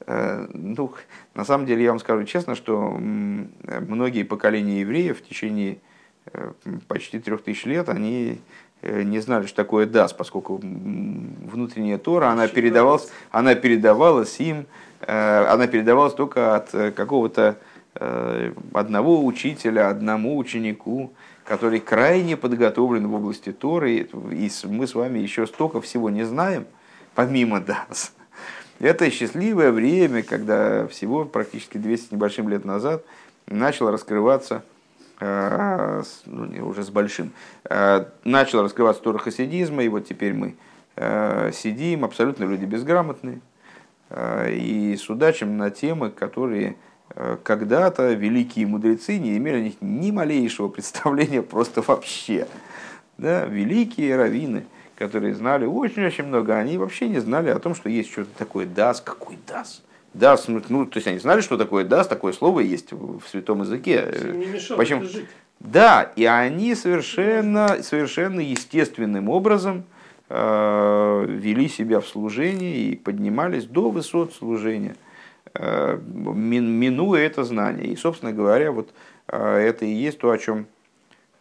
[0.05, 0.93] Э, ну,
[1.33, 5.79] на самом деле, я вам скажу честно, что многие поколения евреев в течение
[6.33, 6.51] э,
[6.87, 8.41] почти трех тысяч лет, они
[8.83, 14.67] не знали, что такое дас, поскольку внутренняя Тора, она передавалась, она передавалась им,
[15.01, 17.57] она передавалась только от какого-то
[17.95, 21.11] одного учителя, одному ученику,
[21.47, 26.67] который крайне подготовлен в области Торы, и мы с вами еще столько всего не знаем,
[27.15, 28.13] помимо дас.
[28.79, 33.05] Это счастливое время, когда всего практически 200 небольшим лет назад
[33.47, 34.63] начал раскрываться,
[35.21, 37.31] э, ну, уже с большим,
[37.63, 40.57] э, начал раскрываться Тора хасидизма, и вот теперь мы
[40.97, 43.39] э, сидим, абсолютно люди безграмотные,
[44.49, 46.77] и судачим на темы, которые
[47.43, 52.47] когда-то великие мудрецы не имели о них ни малейшего представления просто вообще.
[53.17, 54.65] Да, великие раввины–
[54.97, 58.99] которые знали очень-очень много, они вообще не знали о том, что есть что-то такое дас.
[58.99, 59.83] Какой дас?
[60.13, 63.61] Дас, ну, ну, то есть они знали, что такое дас, такое слово есть в святом
[63.61, 64.07] языке.
[64.75, 65.03] Почему?
[65.59, 69.85] Да, и они совершенно, совершенно естественным образом
[70.29, 75.06] э, вели себя в служении и поднимались до высот служения, э,
[75.53, 77.87] минуя это знание.
[77.87, 78.93] И, собственно говоря, вот
[79.27, 80.67] э, это и есть то, о чем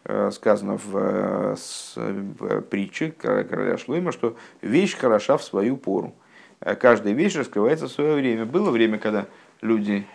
[0.08, 1.56] Э, сказано в,
[1.96, 6.14] э, притче короля Шлойма, что вещь хороша в свою пору.
[6.60, 8.44] Э, каждая вещь раскрывается в свое время.
[8.44, 9.26] Было время, когда
[9.62, 10.06] люди,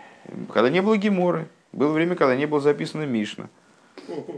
[0.54, 3.50] когда не было Геморы, было время, когда не было записано Мишна.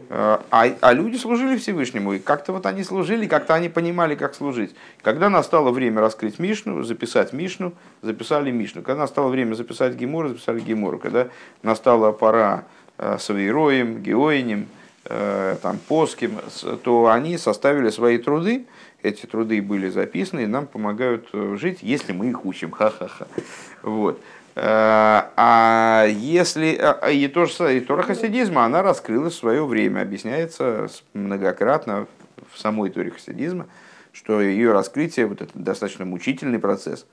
[0.10, 4.76] А, а люди служили Всевышнему, и как-то вот они служили, как-то они понимали, как служить.
[5.02, 8.82] Когда настало время раскрыть Мишну, записать Мишну, записали Мишну.
[8.82, 11.00] Когда настало время записать Гемору, записали Гемору.
[11.00, 11.30] Когда
[11.62, 12.66] настала пора
[12.98, 14.68] с Авейроем, Геоинем,
[15.06, 16.40] Э, там, Поским,
[16.84, 18.66] то они составили свои труды,
[19.02, 22.72] эти труды были записаны и нам помогают э, жить, если мы их учим.
[22.72, 23.28] Ха-ха-ха.
[23.82, 24.22] Вот.
[24.56, 30.02] Э, а если а, и то же и Тора хасидизма, она раскрылась в свое время,
[30.02, 32.08] объясняется многократно
[32.52, 33.68] в самой Торе хасидизма,
[34.12, 37.08] что ее раскрытие вот это достаточно мучительный процесс,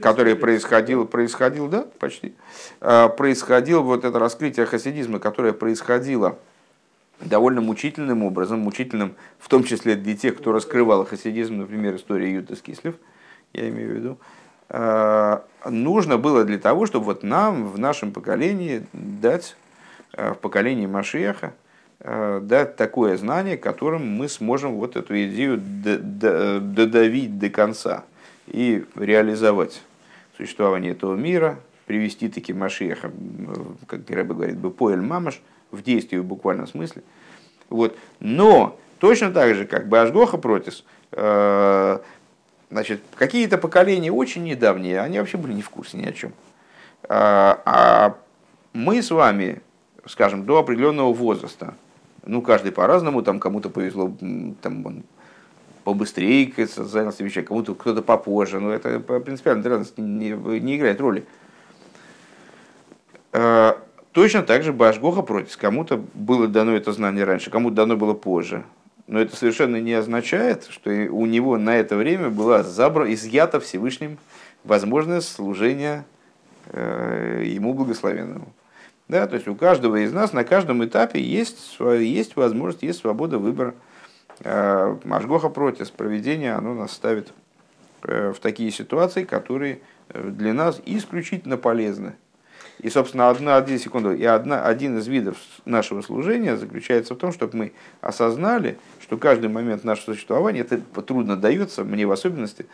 [0.00, 2.34] который происходил, происходил, да, почти,
[2.78, 6.38] происходил вот это раскрытие хасидизма, которое происходило
[7.20, 12.56] довольно мучительным образом, мучительным в том числе для тех, кто раскрывал хасидизм, например, история Юта
[12.56, 12.94] Скислев,
[13.52, 14.18] я имею в виду,
[14.72, 19.56] нужно было для того, чтобы вот нам в нашем поколении дать,
[20.14, 21.54] а, в поколении Машеха,
[22.00, 28.04] а, дать такое знание, которым мы сможем вот эту идею додавить до конца
[28.46, 29.82] и реализовать
[30.36, 33.10] существование этого мира, привести таки Машеха,
[33.86, 37.02] как Рэбе говорит, бы поэль мамаш, в действии в буквальном смысле.
[37.68, 37.96] Вот.
[38.18, 41.98] Но точно так же, как бы Ашгоха Протис, э,
[42.70, 46.32] значит, какие-то поколения очень недавние, они вообще были не в курсе ни о чем.
[47.08, 48.16] А, а
[48.72, 49.60] мы с вами,
[50.06, 51.74] скажем, до определенного возраста,
[52.24, 54.12] ну, каждый по-разному, там кому-то повезло,
[54.62, 55.02] там, он
[55.84, 61.24] побыстрее занялся вещами, кому-то кто-то попозже, но это принципиально не, не, не играет роли.
[63.32, 63.74] Э,
[64.12, 65.56] Точно так же Башгоха против.
[65.56, 68.64] Кому-то было дано это знание раньше, кому-то дано было позже.
[69.10, 74.18] Но это совершенно не означает, что у него на это время была забра, изъята Всевышним
[74.62, 76.04] возможность служения
[76.66, 78.52] э, ему благословенному.
[79.08, 83.38] Да, то есть у каждого из нас на каждом этапе есть, есть возможность, есть свобода
[83.38, 83.74] выбора.
[84.44, 87.32] Э, Машгоха против проведения, оно нас ставит
[88.04, 89.80] э, в такие ситуации, которые
[90.14, 92.14] для нас исключительно полезны.
[92.82, 97.32] И, собственно, одна, одна секунду, и одна, один из видов нашего служения заключается в том,
[97.32, 102.66] чтобы мы осознали, что каждый момент нашего существования, это трудно дается, мне в особенности,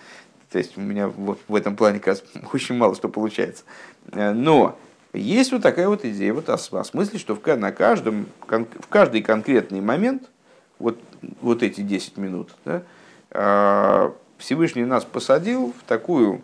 [0.51, 3.65] то есть у меня вот в этом плане как раз очень мало что получается.
[4.13, 4.79] Э, но
[5.13, 10.31] есть вот такая вот идея, вот осмыслить, что в, на каждом, в каждый конкретный момент,
[10.79, 11.01] вот,
[11.41, 12.83] вот эти 10 минут, да,
[13.31, 16.43] э, Всевышний нас посадил в такую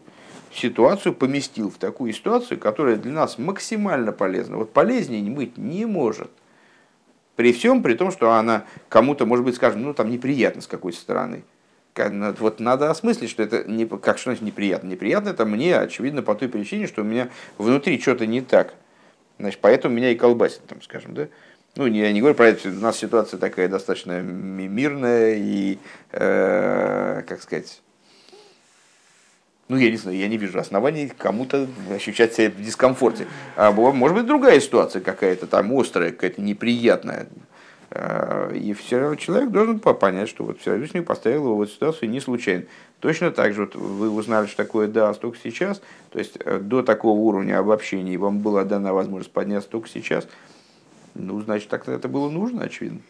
[0.54, 4.56] ситуацию поместил в такую ситуацию, которая для нас максимально полезна.
[4.56, 6.30] Вот полезнее быть не может.
[7.36, 10.98] При всем, при том, что она кому-то, может быть, скажем, ну там неприятно с какой-то
[10.98, 11.44] стороны.
[11.94, 14.88] Вот надо осмыслить, что это не, как что значит неприятно.
[14.88, 17.28] Неприятно это мне, очевидно, по той причине, что у меня
[17.58, 18.74] внутри что-то не так.
[19.38, 21.28] Значит, поэтому меня и колбасит, там, скажем, да.
[21.74, 25.78] Ну, я не говорю про это, у нас ситуация такая достаточно мирная и,
[26.12, 27.80] э, как сказать,
[29.68, 33.26] ну, я не знаю, я не вижу оснований кому-то ощущать себя в дискомфорте.
[33.56, 37.28] А может быть, другая ситуация какая-то там острая, какая-то неприятная.
[37.90, 42.10] А, и все равно человек должен понять, что вот Всевышний поставил его в эту ситуацию
[42.10, 42.64] не случайно.
[43.00, 45.82] Точно так же вот вы узнали, что такое да, только сейчас.
[46.10, 50.26] То есть э, до такого уровня обобщения вам была дана возможность подняться только сейчас.
[51.14, 53.00] Ну, значит, так это было нужно, очевидно.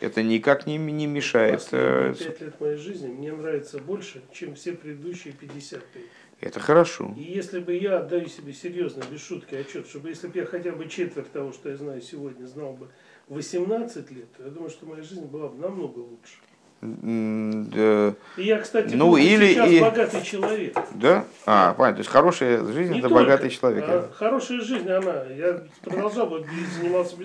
[0.00, 1.68] Это никак не, не мешает.
[1.72, 6.04] э, Последние пять лет моей жизни мне нравится больше, чем все предыдущие 50 лет.
[6.40, 7.14] Это хорошо.
[7.18, 10.72] И если бы я отдаю себе серьезно, без шутки, отчет, чтобы если бы я хотя
[10.72, 12.88] бы четверть того, что я знаю сегодня, знал бы
[13.28, 16.36] 18 лет, то я думаю, что моя жизнь была бы намного лучше.
[16.82, 20.76] Я, кстати, Ну, или сейчас и- богатый человек.
[20.94, 21.24] Да?
[21.44, 21.96] А, понятно.
[21.96, 23.84] То есть хорошая жизнь Не это только, богатый человек.
[23.86, 25.24] а хорошая жизнь, она.
[25.24, 26.46] Я продолжал бы
[26.78, 27.16] заниматься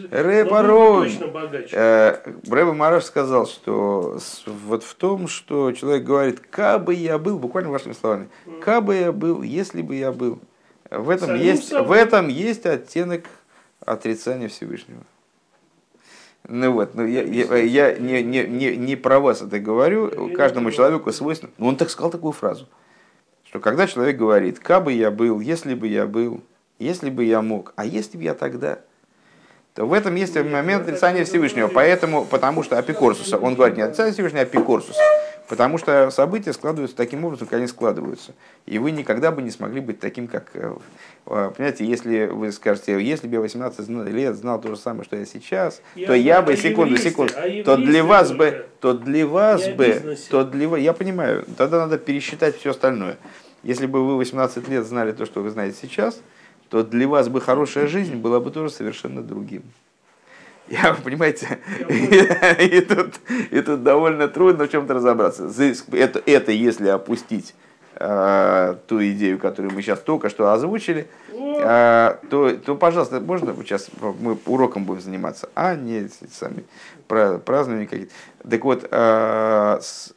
[0.50, 1.10] порой.
[1.10, 1.70] точно богаче.
[1.72, 2.18] Э,
[2.50, 7.94] Рэбе Мараш сказал, что вот в том, что человек говорит, кабы я был, буквально вашими
[7.94, 8.28] словами,
[8.62, 10.40] кабы я был, если бы я был,
[10.92, 11.88] в этом, Самим есть, собой.
[11.88, 13.24] в этом есть оттенок
[13.86, 15.02] отрицания Всевышнего.
[16.48, 20.72] Ну вот, ну я, я, я не, не, не, не про вас это говорю, каждому
[20.72, 21.52] человеку свойственно.
[21.58, 22.68] Но он так сказал такую фразу,
[23.46, 26.42] что когда человек говорит, кабы я был, если бы я был,
[26.78, 28.80] если бы я мог, а если бы я тогда,
[29.74, 31.68] то в этом есть момент отрицания не Всевышнего.
[31.68, 35.02] Поэтому, потому что апикорсуса, он говорит не отрицание Всевышнего, а апикорсуса.
[35.48, 38.34] Потому что события складываются таким образом, как они складываются.
[38.66, 40.50] И вы никогда бы не смогли быть таким, как...
[40.54, 40.74] э,
[41.28, 45.04] э, Понимаете, если вы скажете, если бы я 18 зна- лет знал то же самое,
[45.04, 48.38] что я сейчас, Я то я бы, секунду, еврействе, секунду, о то для вас только.
[48.44, 52.72] бы, то для вас о бы, то для вас, я понимаю, тогда надо пересчитать все
[52.72, 53.18] остальное.
[53.62, 56.20] Если бы вы 18 лет знали то, что вы знаете сейчас,
[56.70, 59.62] то для вас бы хорошая жизнь была бы тоже совершенно другим.
[60.68, 61.60] Я, вы понимаете,
[61.90, 63.20] и, тут,
[63.52, 65.52] и тут довольно трудно в чем-то разобраться.
[65.92, 67.54] Это, это если опустить
[67.96, 71.08] э, ту идею, которую мы сейчас только что озвучили,
[71.38, 73.90] а, то, то, пожалуйста, можно сейчас
[74.20, 76.64] мы уроком будем заниматься, а не сами
[77.08, 78.14] пра- празднования какие-то.
[78.50, 80.14] Так вот, а, с-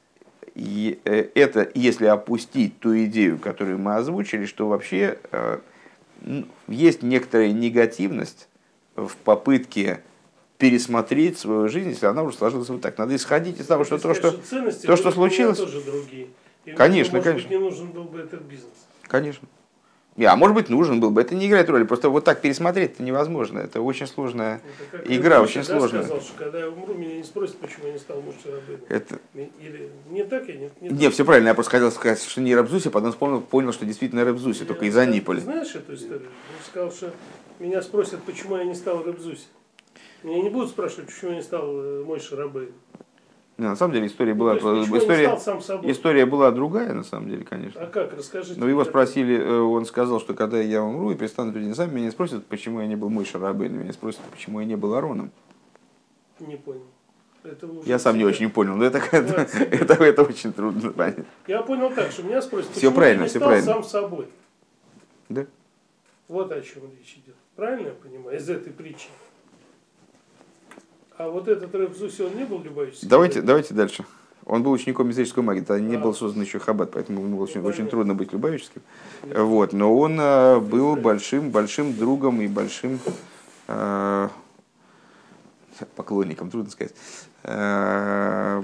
[0.55, 5.59] и, э, это если опустить ту идею, которую мы озвучили, что вообще э,
[6.67, 8.49] есть некоторая негативность
[8.97, 10.01] в попытке
[10.59, 12.99] пересмотреть свою жизнь, если она уже сложилась вот так.
[12.99, 14.33] Надо исходить из того, что то, что...
[14.33, 15.59] то, что случилось-
[16.77, 17.49] Конечно, может конечно.
[17.49, 18.73] Быть, не нужен был бы этот бизнес.
[19.05, 19.49] Конечно.
[20.17, 21.21] Не, А может быть, нужен был бы.
[21.21, 21.85] Это не играет роли.
[21.85, 23.61] Просто вот так пересмотреть это невозможно.
[23.61, 24.61] Это очень сложная
[24.93, 26.03] Это игра, очень да, сложная.
[26.03, 28.81] сказал, что когда я умру, меня не спросят, почему я не стал муж рабыни.
[28.89, 29.21] Это...
[29.35, 31.13] Или не так я не, не Не, так.
[31.15, 31.49] все правильно.
[31.49, 34.89] Я просто хотел сказать, что не Рабзуси, потом вспомнил, понял, что действительно Рабзуси, только Я
[34.91, 35.39] из сказал, Аниполи.
[35.39, 36.27] ты Знаешь эту историю?
[36.27, 37.13] Он сказал, что
[37.61, 39.45] меня спросят, почему я не стал Рыбзуси.
[40.23, 42.71] Меня не будут спрашивать, почему я не стал э, мой шарабей.
[43.57, 45.35] На самом деле история была, Ну, есть, история,
[45.91, 47.81] история была другая, на самом деле, конечно.
[47.83, 48.59] А как, расскажите.
[48.59, 48.89] Но его мне.
[48.89, 52.47] спросили, э, он сказал, что когда я умру и перестану перед ним меня не спросят,
[52.47, 55.33] почему я не был мой Шарабейн, меня спросят, почему я не был Ароном.
[56.39, 56.87] Не понял.
[57.85, 61.27] Я сам не очень понял, но это, это, это, это очень трудно понять.
[61.49, 63.73] Я понял так, что меня спросят, почему правильно, я не всё стал правильно.
[63.73, 64.29] сам собой.
[65.29, 65.47] Да?
[66.29, 67.35] Вот о чем речь идет.
[67.57, 68.37] Правильно я понимаю?
[68.37, 69.09] Из этой притчи.
[71.19, 73.09] А вот этот Рэбзуси, он не был любовическим?
[73.09, 74.05] Давайте, давайте дальше.
[74.45, 75.99] Он был учеником мистической магии, тогда не А.
[75.99, 78.81] был создан еще Хаббат, поэтому ему было очень, очень трудно быть любавическим.
[79.23, 83.01] Вот, но он э, был большим, большим другом и большим
[83.67, 84.29] э,
[85.97, 86.95] поклонником, трудно сказать,
[87.43, 88.63] э,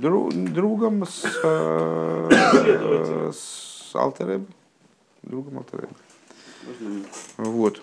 [0.00, 3.32] дру- другом с, Последователем.
[3.34, 4.48] с Алтереб,
[5.22, 5.90] другом Алтереб.
[7.36, 7.82] Вот.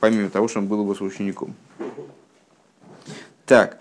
[0.00, 1.54] Помимо того, что он был его соучеником.
[3.52, 3.76] Так.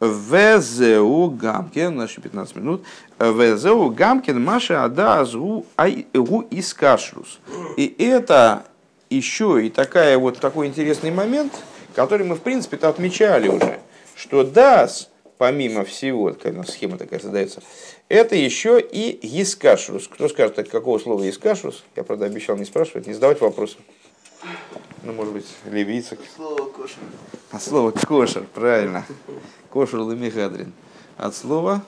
[0.00, 2.84] ВЗУ Гамкин, наши 15 минут.
[3.18, 7.38] ВЗУ Гамкин Маша Ада Азу Айгу Искашрус.
[7.76, 8.64] И это
[9.10, 11.52] еще и такая вот такой интересный момент,
[11.94, 13.80] который мы в принципе-то отмечали уже,
[14.16, 17.60] что ДАС, помимо всего, такая у схема такая создается,
[18.08, 20.08] это еще и Искашрус.
[20.08, 21.84] Кто скажет, от какого слова Искашрус?
[21.94, 23.76] Я, правда, обещал не спрашивать, не задавать вопросы.
[25.02, 26.18] Ну, может быть, ливийцах.
[26.34, 26.98] Слово кошер.
[27.50, 29.04] От слова кошер, правильно.
[29.70, 30.72] Кошер ламихадрин.
[31.16, 31.82] От слова,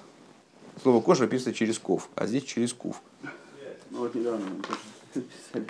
[0.83, 2.97] слово кошер пишется через ков, а здесь через кув.
[3.91, 5.67] Ну вот недавно мы тоже писали.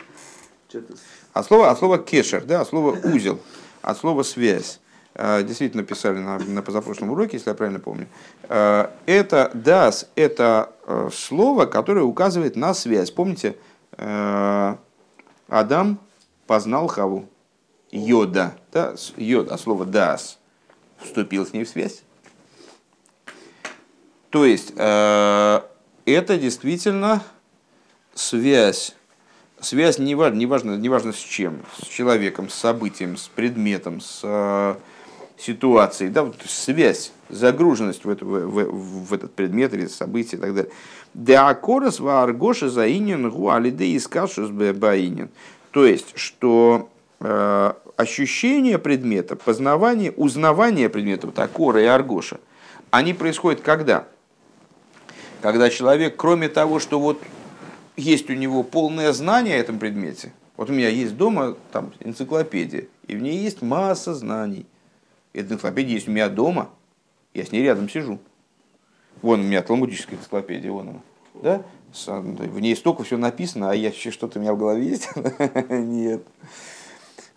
[1.33, 3.39] От слова, от слова кешер, да, от слова узел,
[3.83, 4.81] от слова связь.
[5.15, 8.07] Э, Действительно писали на, на позапрошлом уроке, если я правильно помню.
[8.49, 13.11] Э, Это дас, это э, слово, которое указывает на связь.
[13.11, 13.57] Помните,
[13.93, 14.77] э,
[15.49, 15.99] Адам
[16.47, 17.29] познал Хаву.
[17.91, 20.39] Йода, да, йод, от слова дас,
[20.99, 22.03] вступил с ней в связь.
[24.31, 25.61] То есть, э,
[26.07, 27.23] это действительно
[28.15, 28.95] связь.
[29.61, 34.01] Связь не важно, не важно, не важно с чем, с человеком, с событием, с предметом,
[34.01, 34.75] с э,
[35.37, 40.41] ситуацией, да, вот связь, загруженность в, это, в, в- в этот предмет или событие и
[40.41, 40.73] так далее.
[41.13, 45.29] Деакорос вааргоши заинен гу алиде искашус баинен.
[45.73, 52.39] То есть, что э, ощущение предмета, познавание, узнавание предмета, вот Акора и Аргоша,
[52.91, 54.07] они происходят когда?
[55.41, 57.21] Когда человек, кроме того, что вот
[57.97, 62.87] есть у него полное знание о этом предмете, вот у меня есть дома там энциклопедия,
[63.07, 64.67] и в ней есть масса знаний.
[65.33, 66.69] Эта энциклопедия есть у меня дома,
[67.33, 68.19] я с ней рядом сижу.
[69.23, 71.01] Вон у меня талмудическая энциклопедия, вон она.
[71.43, 71.63] Да?
[71.93, 75.09] В ней столько всего написано, а я что-то у меня в голове есть?
[75.69, 76.23] Нет.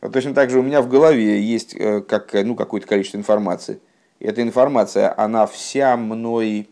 [0.02, 3.80] Вот точно так же у меня в голове есть э, как, ну, какое-то количество информации.
[4.20, 6.70] Эта информация, она вся мной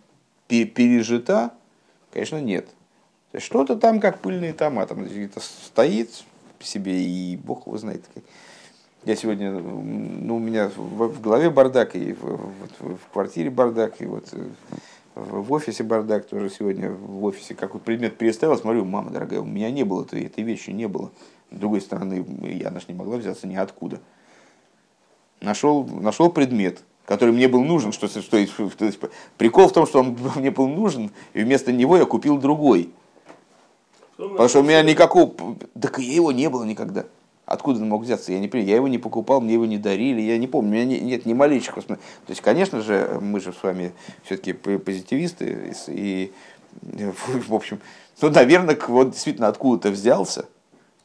[0.47, 1.51] пережита?
[2.11, 2.67] Конечно, нет.
[3.36, 6.23] Что-то там, как пыльные томаты, где-то стоит
[6.59, 8.03] себе, и бог его знает.
[9.03, 13.99] Я сегодня, ну, у меня в, в голове бардак, и в, в, в квартире бардак,
[13.99, 14.45] и вот э,
[15.16, 19.70] в офисе бардак тоже сегодня в офисе какой предмет переставил, смотрю, мама дорогая, у меня
[19.70, 21.11] не было этой, этой вещи, не было.
[21.51, 23.99] С другой стороны, я наш не могла взяться ниоткуда.
[25.39, 29.99] Нашел, нашел предмет, который мне был нужен, что, что, что, что прикол в том, что
[29.99, 32.89] он мне был нужен, и вместо него я купил другой.
[34.18, 35.34] Потому что у меня никакого,
[35.80, 37.05] так его не было никогда.
[37.45, 38.31] Откуда он мог взяться?
[38.31, 40.85] Я, не, я его не покупал, мне его не дарили, я не помню, у меня
[40.85, 43.91] не, нет ни малейших То есть, конечно же, мы же с вами
[44.23, 46.31] все-таки позитивисты, и,
[46.81, 47.79] в общем,
[48.21, 50.45] ну, наверное, вот действительно откуда-то взялся,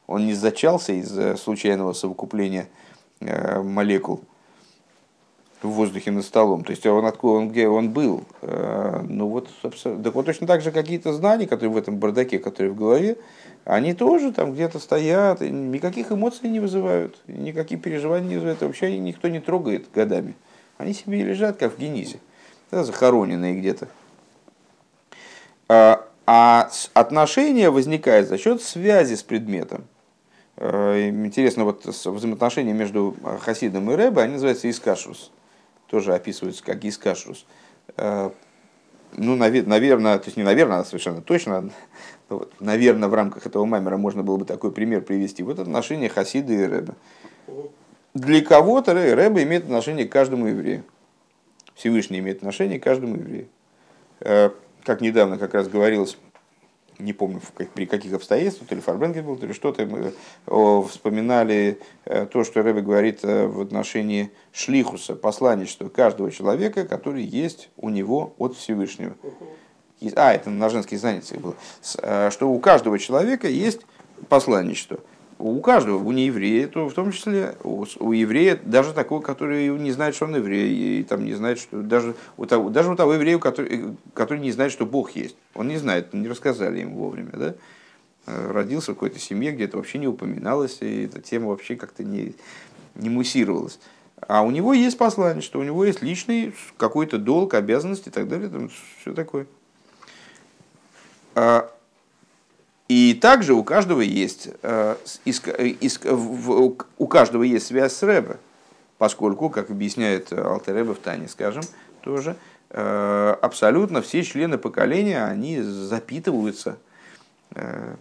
[0.06, 2.68] он не зачался из случайного совокупления
[3.20, 4.20] э, молекул
[5.62, 6.64] в воздухе над столом.
[6.64, 8.24] То есть он откуда он, где он был.
[8.42, 12.38] Э, ну вот, собственно, так вот точно так же какие-то знания, которые в этом бардаке,
[12.38, 13.18] которые в голове,
[13.76, 19.28] они тоже там где-то стоят, никаких эмоций не вызывают, никаких переживаний не вызывают, вообще никто
[19.28, 20.34] не трогает годами.
[20.78, 22.18] Они себе лежат, как в Генизе,
[22.70, 23.88] да, захороненные где-то.
[25.68, 29.84] А, а отношение возникает за счет связи с предметом.
[30.56, 35.30] Э, интересно, вот взаимоотношения между Хасидом и Рэбе, они называются искашус
[35.88, 37.44] тоже описываются как искашрус.
[37.96, 38.30] Э,
[39.16, 41.70] ну, наверное, то есть не наверное, а совершенно точно,
[42.28, 45.42] вот, наверное, в рамках этого маймера можно было бы такой пример привести.
[45.42, 46.94] Вот отношение Хасида и Рэба.
[48.14, 50.84] Для кого-то Рэба имеет отношение к каждому еврею.
[51.74, 53.48] Всевышний имеет отношение к каждому еврею.
[54.20, 54.50] Э,
[54.84, 56.18] как недавно как раз говорилось
[56.98, 57.40] не помню
[57.74, 60.12] при каких обстоятельствах, то ли Фарбенген был, то ли что-то, мы
[60.88, 67.70] вспоминали э, то, что Рэбе говорит э, в отношении шлихуса, посланничества каждого человека, который есть
[67.76, 69.14] у него от Всевышнего.
[70.14, 71.54] А, это на женских занятиях было.
[72.02, 73.80] Э, что у каждого человека есть
[74.28, 74.98] посланничество
[75.38, 79.92] у каждого, у нееврея, то в том числе у, у еврея, даже такого, который не
[79.92, 83.14] знает, что он еврей, и там не знает, что даже у того, даже у того
[83.14, 85.36] еврея, который, который не знает, что Бог есть.
[85.54, 87.54] Он не знает, не рассказали ему вовремя, да?
[88.26, 92.02] Э, родился в какой-то семье, где это вообще не упоминалось, и эта тема вообще как-то
[92.02, 92.34] не,
[92.96, 93.78] не муссировалась.
[94.20, 98.28] А у него есть послание, что у него есть личный какой-то долг, обязанность и так
[98.28, 98.70] далее, там
[99.00, 99.46] все такое.
[101.38, 101.70] А
[102.88, 104.96] и также у каждого есть, э,
[106.98, 108.38] у каждого есть связь с Рэбе,
[108.96, 111.62] поскольку, как объясняет Алтереба в Тане, скажем,
[112.00, 112.34] тоже,
[112.70, 116.76] э, абсолютно все члены поколения, они запитываются,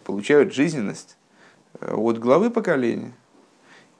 [0.03, 1.15] получают жизненность
[1.79, 3.13] от главы поколения.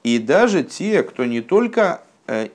[0.02, 2.02] И даже те, кто не только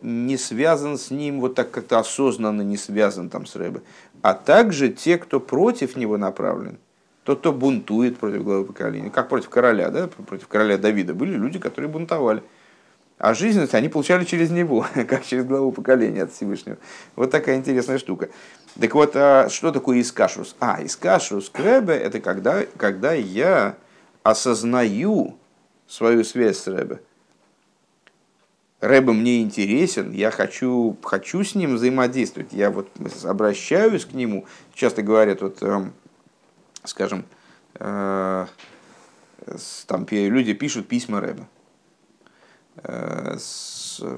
[0.01, 3.81] не связан с ним, вот так как-то осознанно не связан там с Рэбе,
[4.21, 6.77] а также те, кто против него направлен–
[7.23, 11.57] тот, кто бунтует против главы поколения, как против короля, да, против короля Давида, были люди,
[11.57, 12.43] которые бунтовали.
[13.17, 16.77] А жизненность они получали через него, как через главу поколения от Всевышнего.
[17.15, 18.29] Вот такая интересная штука.
[18.79, 20.55] Так вот, а что такое искашрус?
[20.59, 23.77] А, искашрус крэбе– это когда, когда я
[24.23, 25.37] осознаю
[25.87, 26.99] свою связь с Рэбе.
[28.83, 32.89] Рэбе мне интересен, я хочу, хочу с ним взаимодействовать, я вот
[33.23, 34.45] обращаюсь к нему.
[34.73, 35.93] Часто говорят, вот эм,
[36.83, 37.23] скажем,
[37.75, 38.45] э,
[39.87, 41.47] там люди пишут письма Рэбе.
[42.83, 43.37] Э,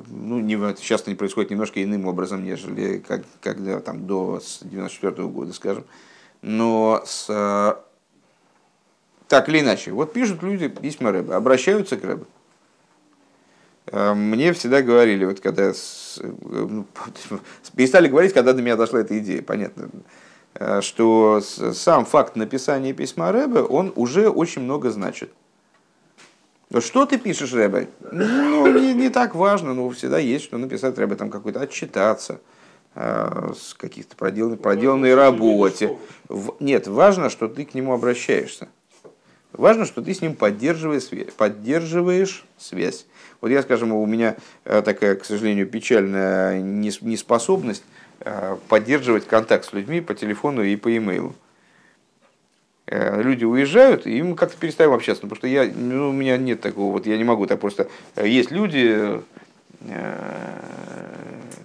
[0.08, 5.54] ну, не, сейчас это происходит немножко иным образом, нежели как, когда там до 94 года,
[5.54, 5.86] скажем.
[6.42, 7.76] Но с, э,
[9.28, 12.26] так или иначе, вот пишут люди письма Рэбе, обращаются к Рэбе.
[13.96, 15.72] Мне всегда говорили, вот когда
[16.22, 16.86] ну,
[17.76, 19.90] перестали говорить, когда до меня дошла эта идея, понятно,
[20.58, 25.32] Э, что сам факт написания письма Рэбе, он уже очень много значит.
[26.80, 27.90] Что ты пишешь, Рэбе?
[28.12, 32.40] Ну, не, не так важно, но всегда есть, что написать Рэбе, там какой-то отчитаться
[32.96, 35.98] э, с каких-то проделанной, проделанной работе.
[36.30, 38.70] В, нет, важно, что ты к нему обращаешься.
[39.58, 41.32] Важно, что ты с ним поддерживаешь связь.
[41.38, 43.06] Поддерживаешь связь.
[43.42, 44.36] Вот я, скажем, у меня
[44.66, 47.84] э, такая, к сожалению, печальная неспособность
[48.20, 51.36] э, поддерживать контакт с людьми по телефону и по имейлу.
[52.88, 56.62] Э, люди уезжают, и им как-то перестаем общаться, потому что я, ну, у меня нет
[56.62, 57.88] такого, вот я не могу так просто.
[58.22, 59.22] Есть люди,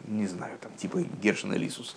[0.07, 1.97] не знаю, там, типа Гершина Лисус.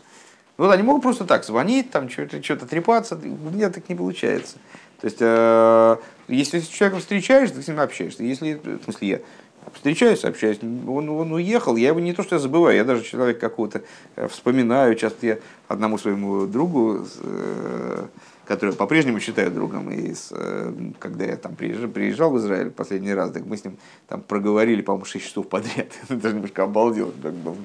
[0.57, 4.57] Вот они могут просто так звонить, там что-то что трепаться, у меня так не получается.
[5.03, 5.97] То есть, э,
[6.29, 8.23] если с человеком встречаешься, ты с ним общаешься.
[8.23, 9.19] Если, в смысле, я
[9.73, 13.41] встречаюсь, общаюсь, он, он уехал, я его не то что я забываю, я даже человека
[13.41, 13.81] какого-то
[14.15, 14.95] э, вспоминаю.
[14.95, 18.05] Часто я одному своему другу, э,
[18.45, 23.13] который по-прежнему считаю другом, и с, э, когда я там приезжал, приезжал в Израиль последний
[23.13, 23.77] раз, так мы с ним
[24.07, 25.87] там проговорили, по-моему, 6 часов подряд.
[26.07, 27.57] даже немножко обалдел, так было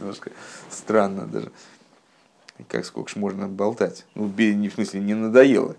[0.00, 0.32] немножко
[0.68, 1.52] странно даже.
[2.66, 4.04] Как сколько ж можно болтать?
[4.16, 5.76] Ну, не в смысле, не надоело.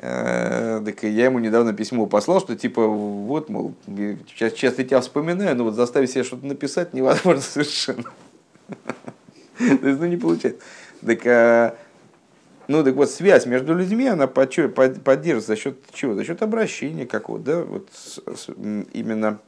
[0.00, 3.74] Э, так я ему недавно письмо послал, что типа вот, мол,
[4.28, 8.04] сейчас часто тебя вспоминаю, но вот заставить себя что-то написать невозможно совершенно.
[9.58, 10.60] То есть, ну, не получается.
[11.04, 11.76] Так, а,
[12.68, 16.14] ну, так вот, связь между людьми, она поддерживается за счет чего?
[16.14, 17.88] За счет обращения какого-то, да, вот
[18.92, 19.40] именно,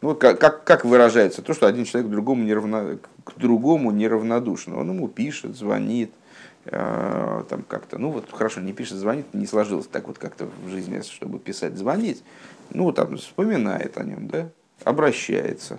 [0.00, 4.72] ну, как, как, как выражается то, что один человек к другому, неравно, к другому неравнодушен.
[4.72, 6.23] Он ему пишет, звонит, Э,
[6.70, 11.00] там как-то, ну вот хорошо, не пишет, звонит, не сложилось так вот как-то в жизни,
[11.02, 12.22] чтобы писать, звонить,
[12.70, 14.48] ну там вспоминает о нем, да,
[14.82, 15.78] обращается.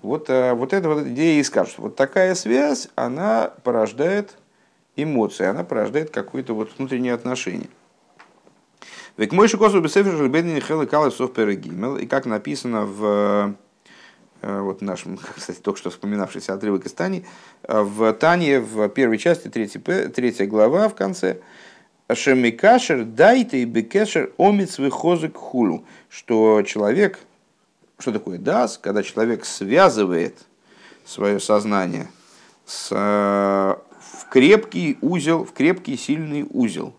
[0.00, 4.36] Вот, э, вот эта вот идея и скажет, вот такая связь, она порождает
[4.96, 7.68] эмоции, она порождает какое-то вот внутреннее отношение.
[9.16, 13.02] Век мой шикосу бесефер жильбедни хелы калесов перегимел, и как написано в
[13.44, 13.52] Э,
[14.42, 15.04] вот наш,
[15.36, 17.24] кстати, только что вспоминавшийся отрывок из Тани,
[17.62, 21.38] э, в Тане, в первой части, третья, третья глава в конце,
[22.12, 27.18] Шемикашер дайте и бекешер омиц выхозык хулу, что человек,
[27.98, 30.44] что такое дас, когда человек связывает
[31.04, 32.08] свое сознание
[32.66, 36.94] с, э, в крепкий узел, в крепкий сильный узел,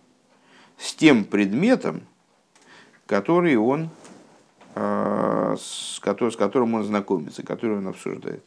[0.78, 2.02] с тем предметом,
[3.06, 3.89] который он
[4.76, 8.43] с которым он знакомится, который он обсуждает.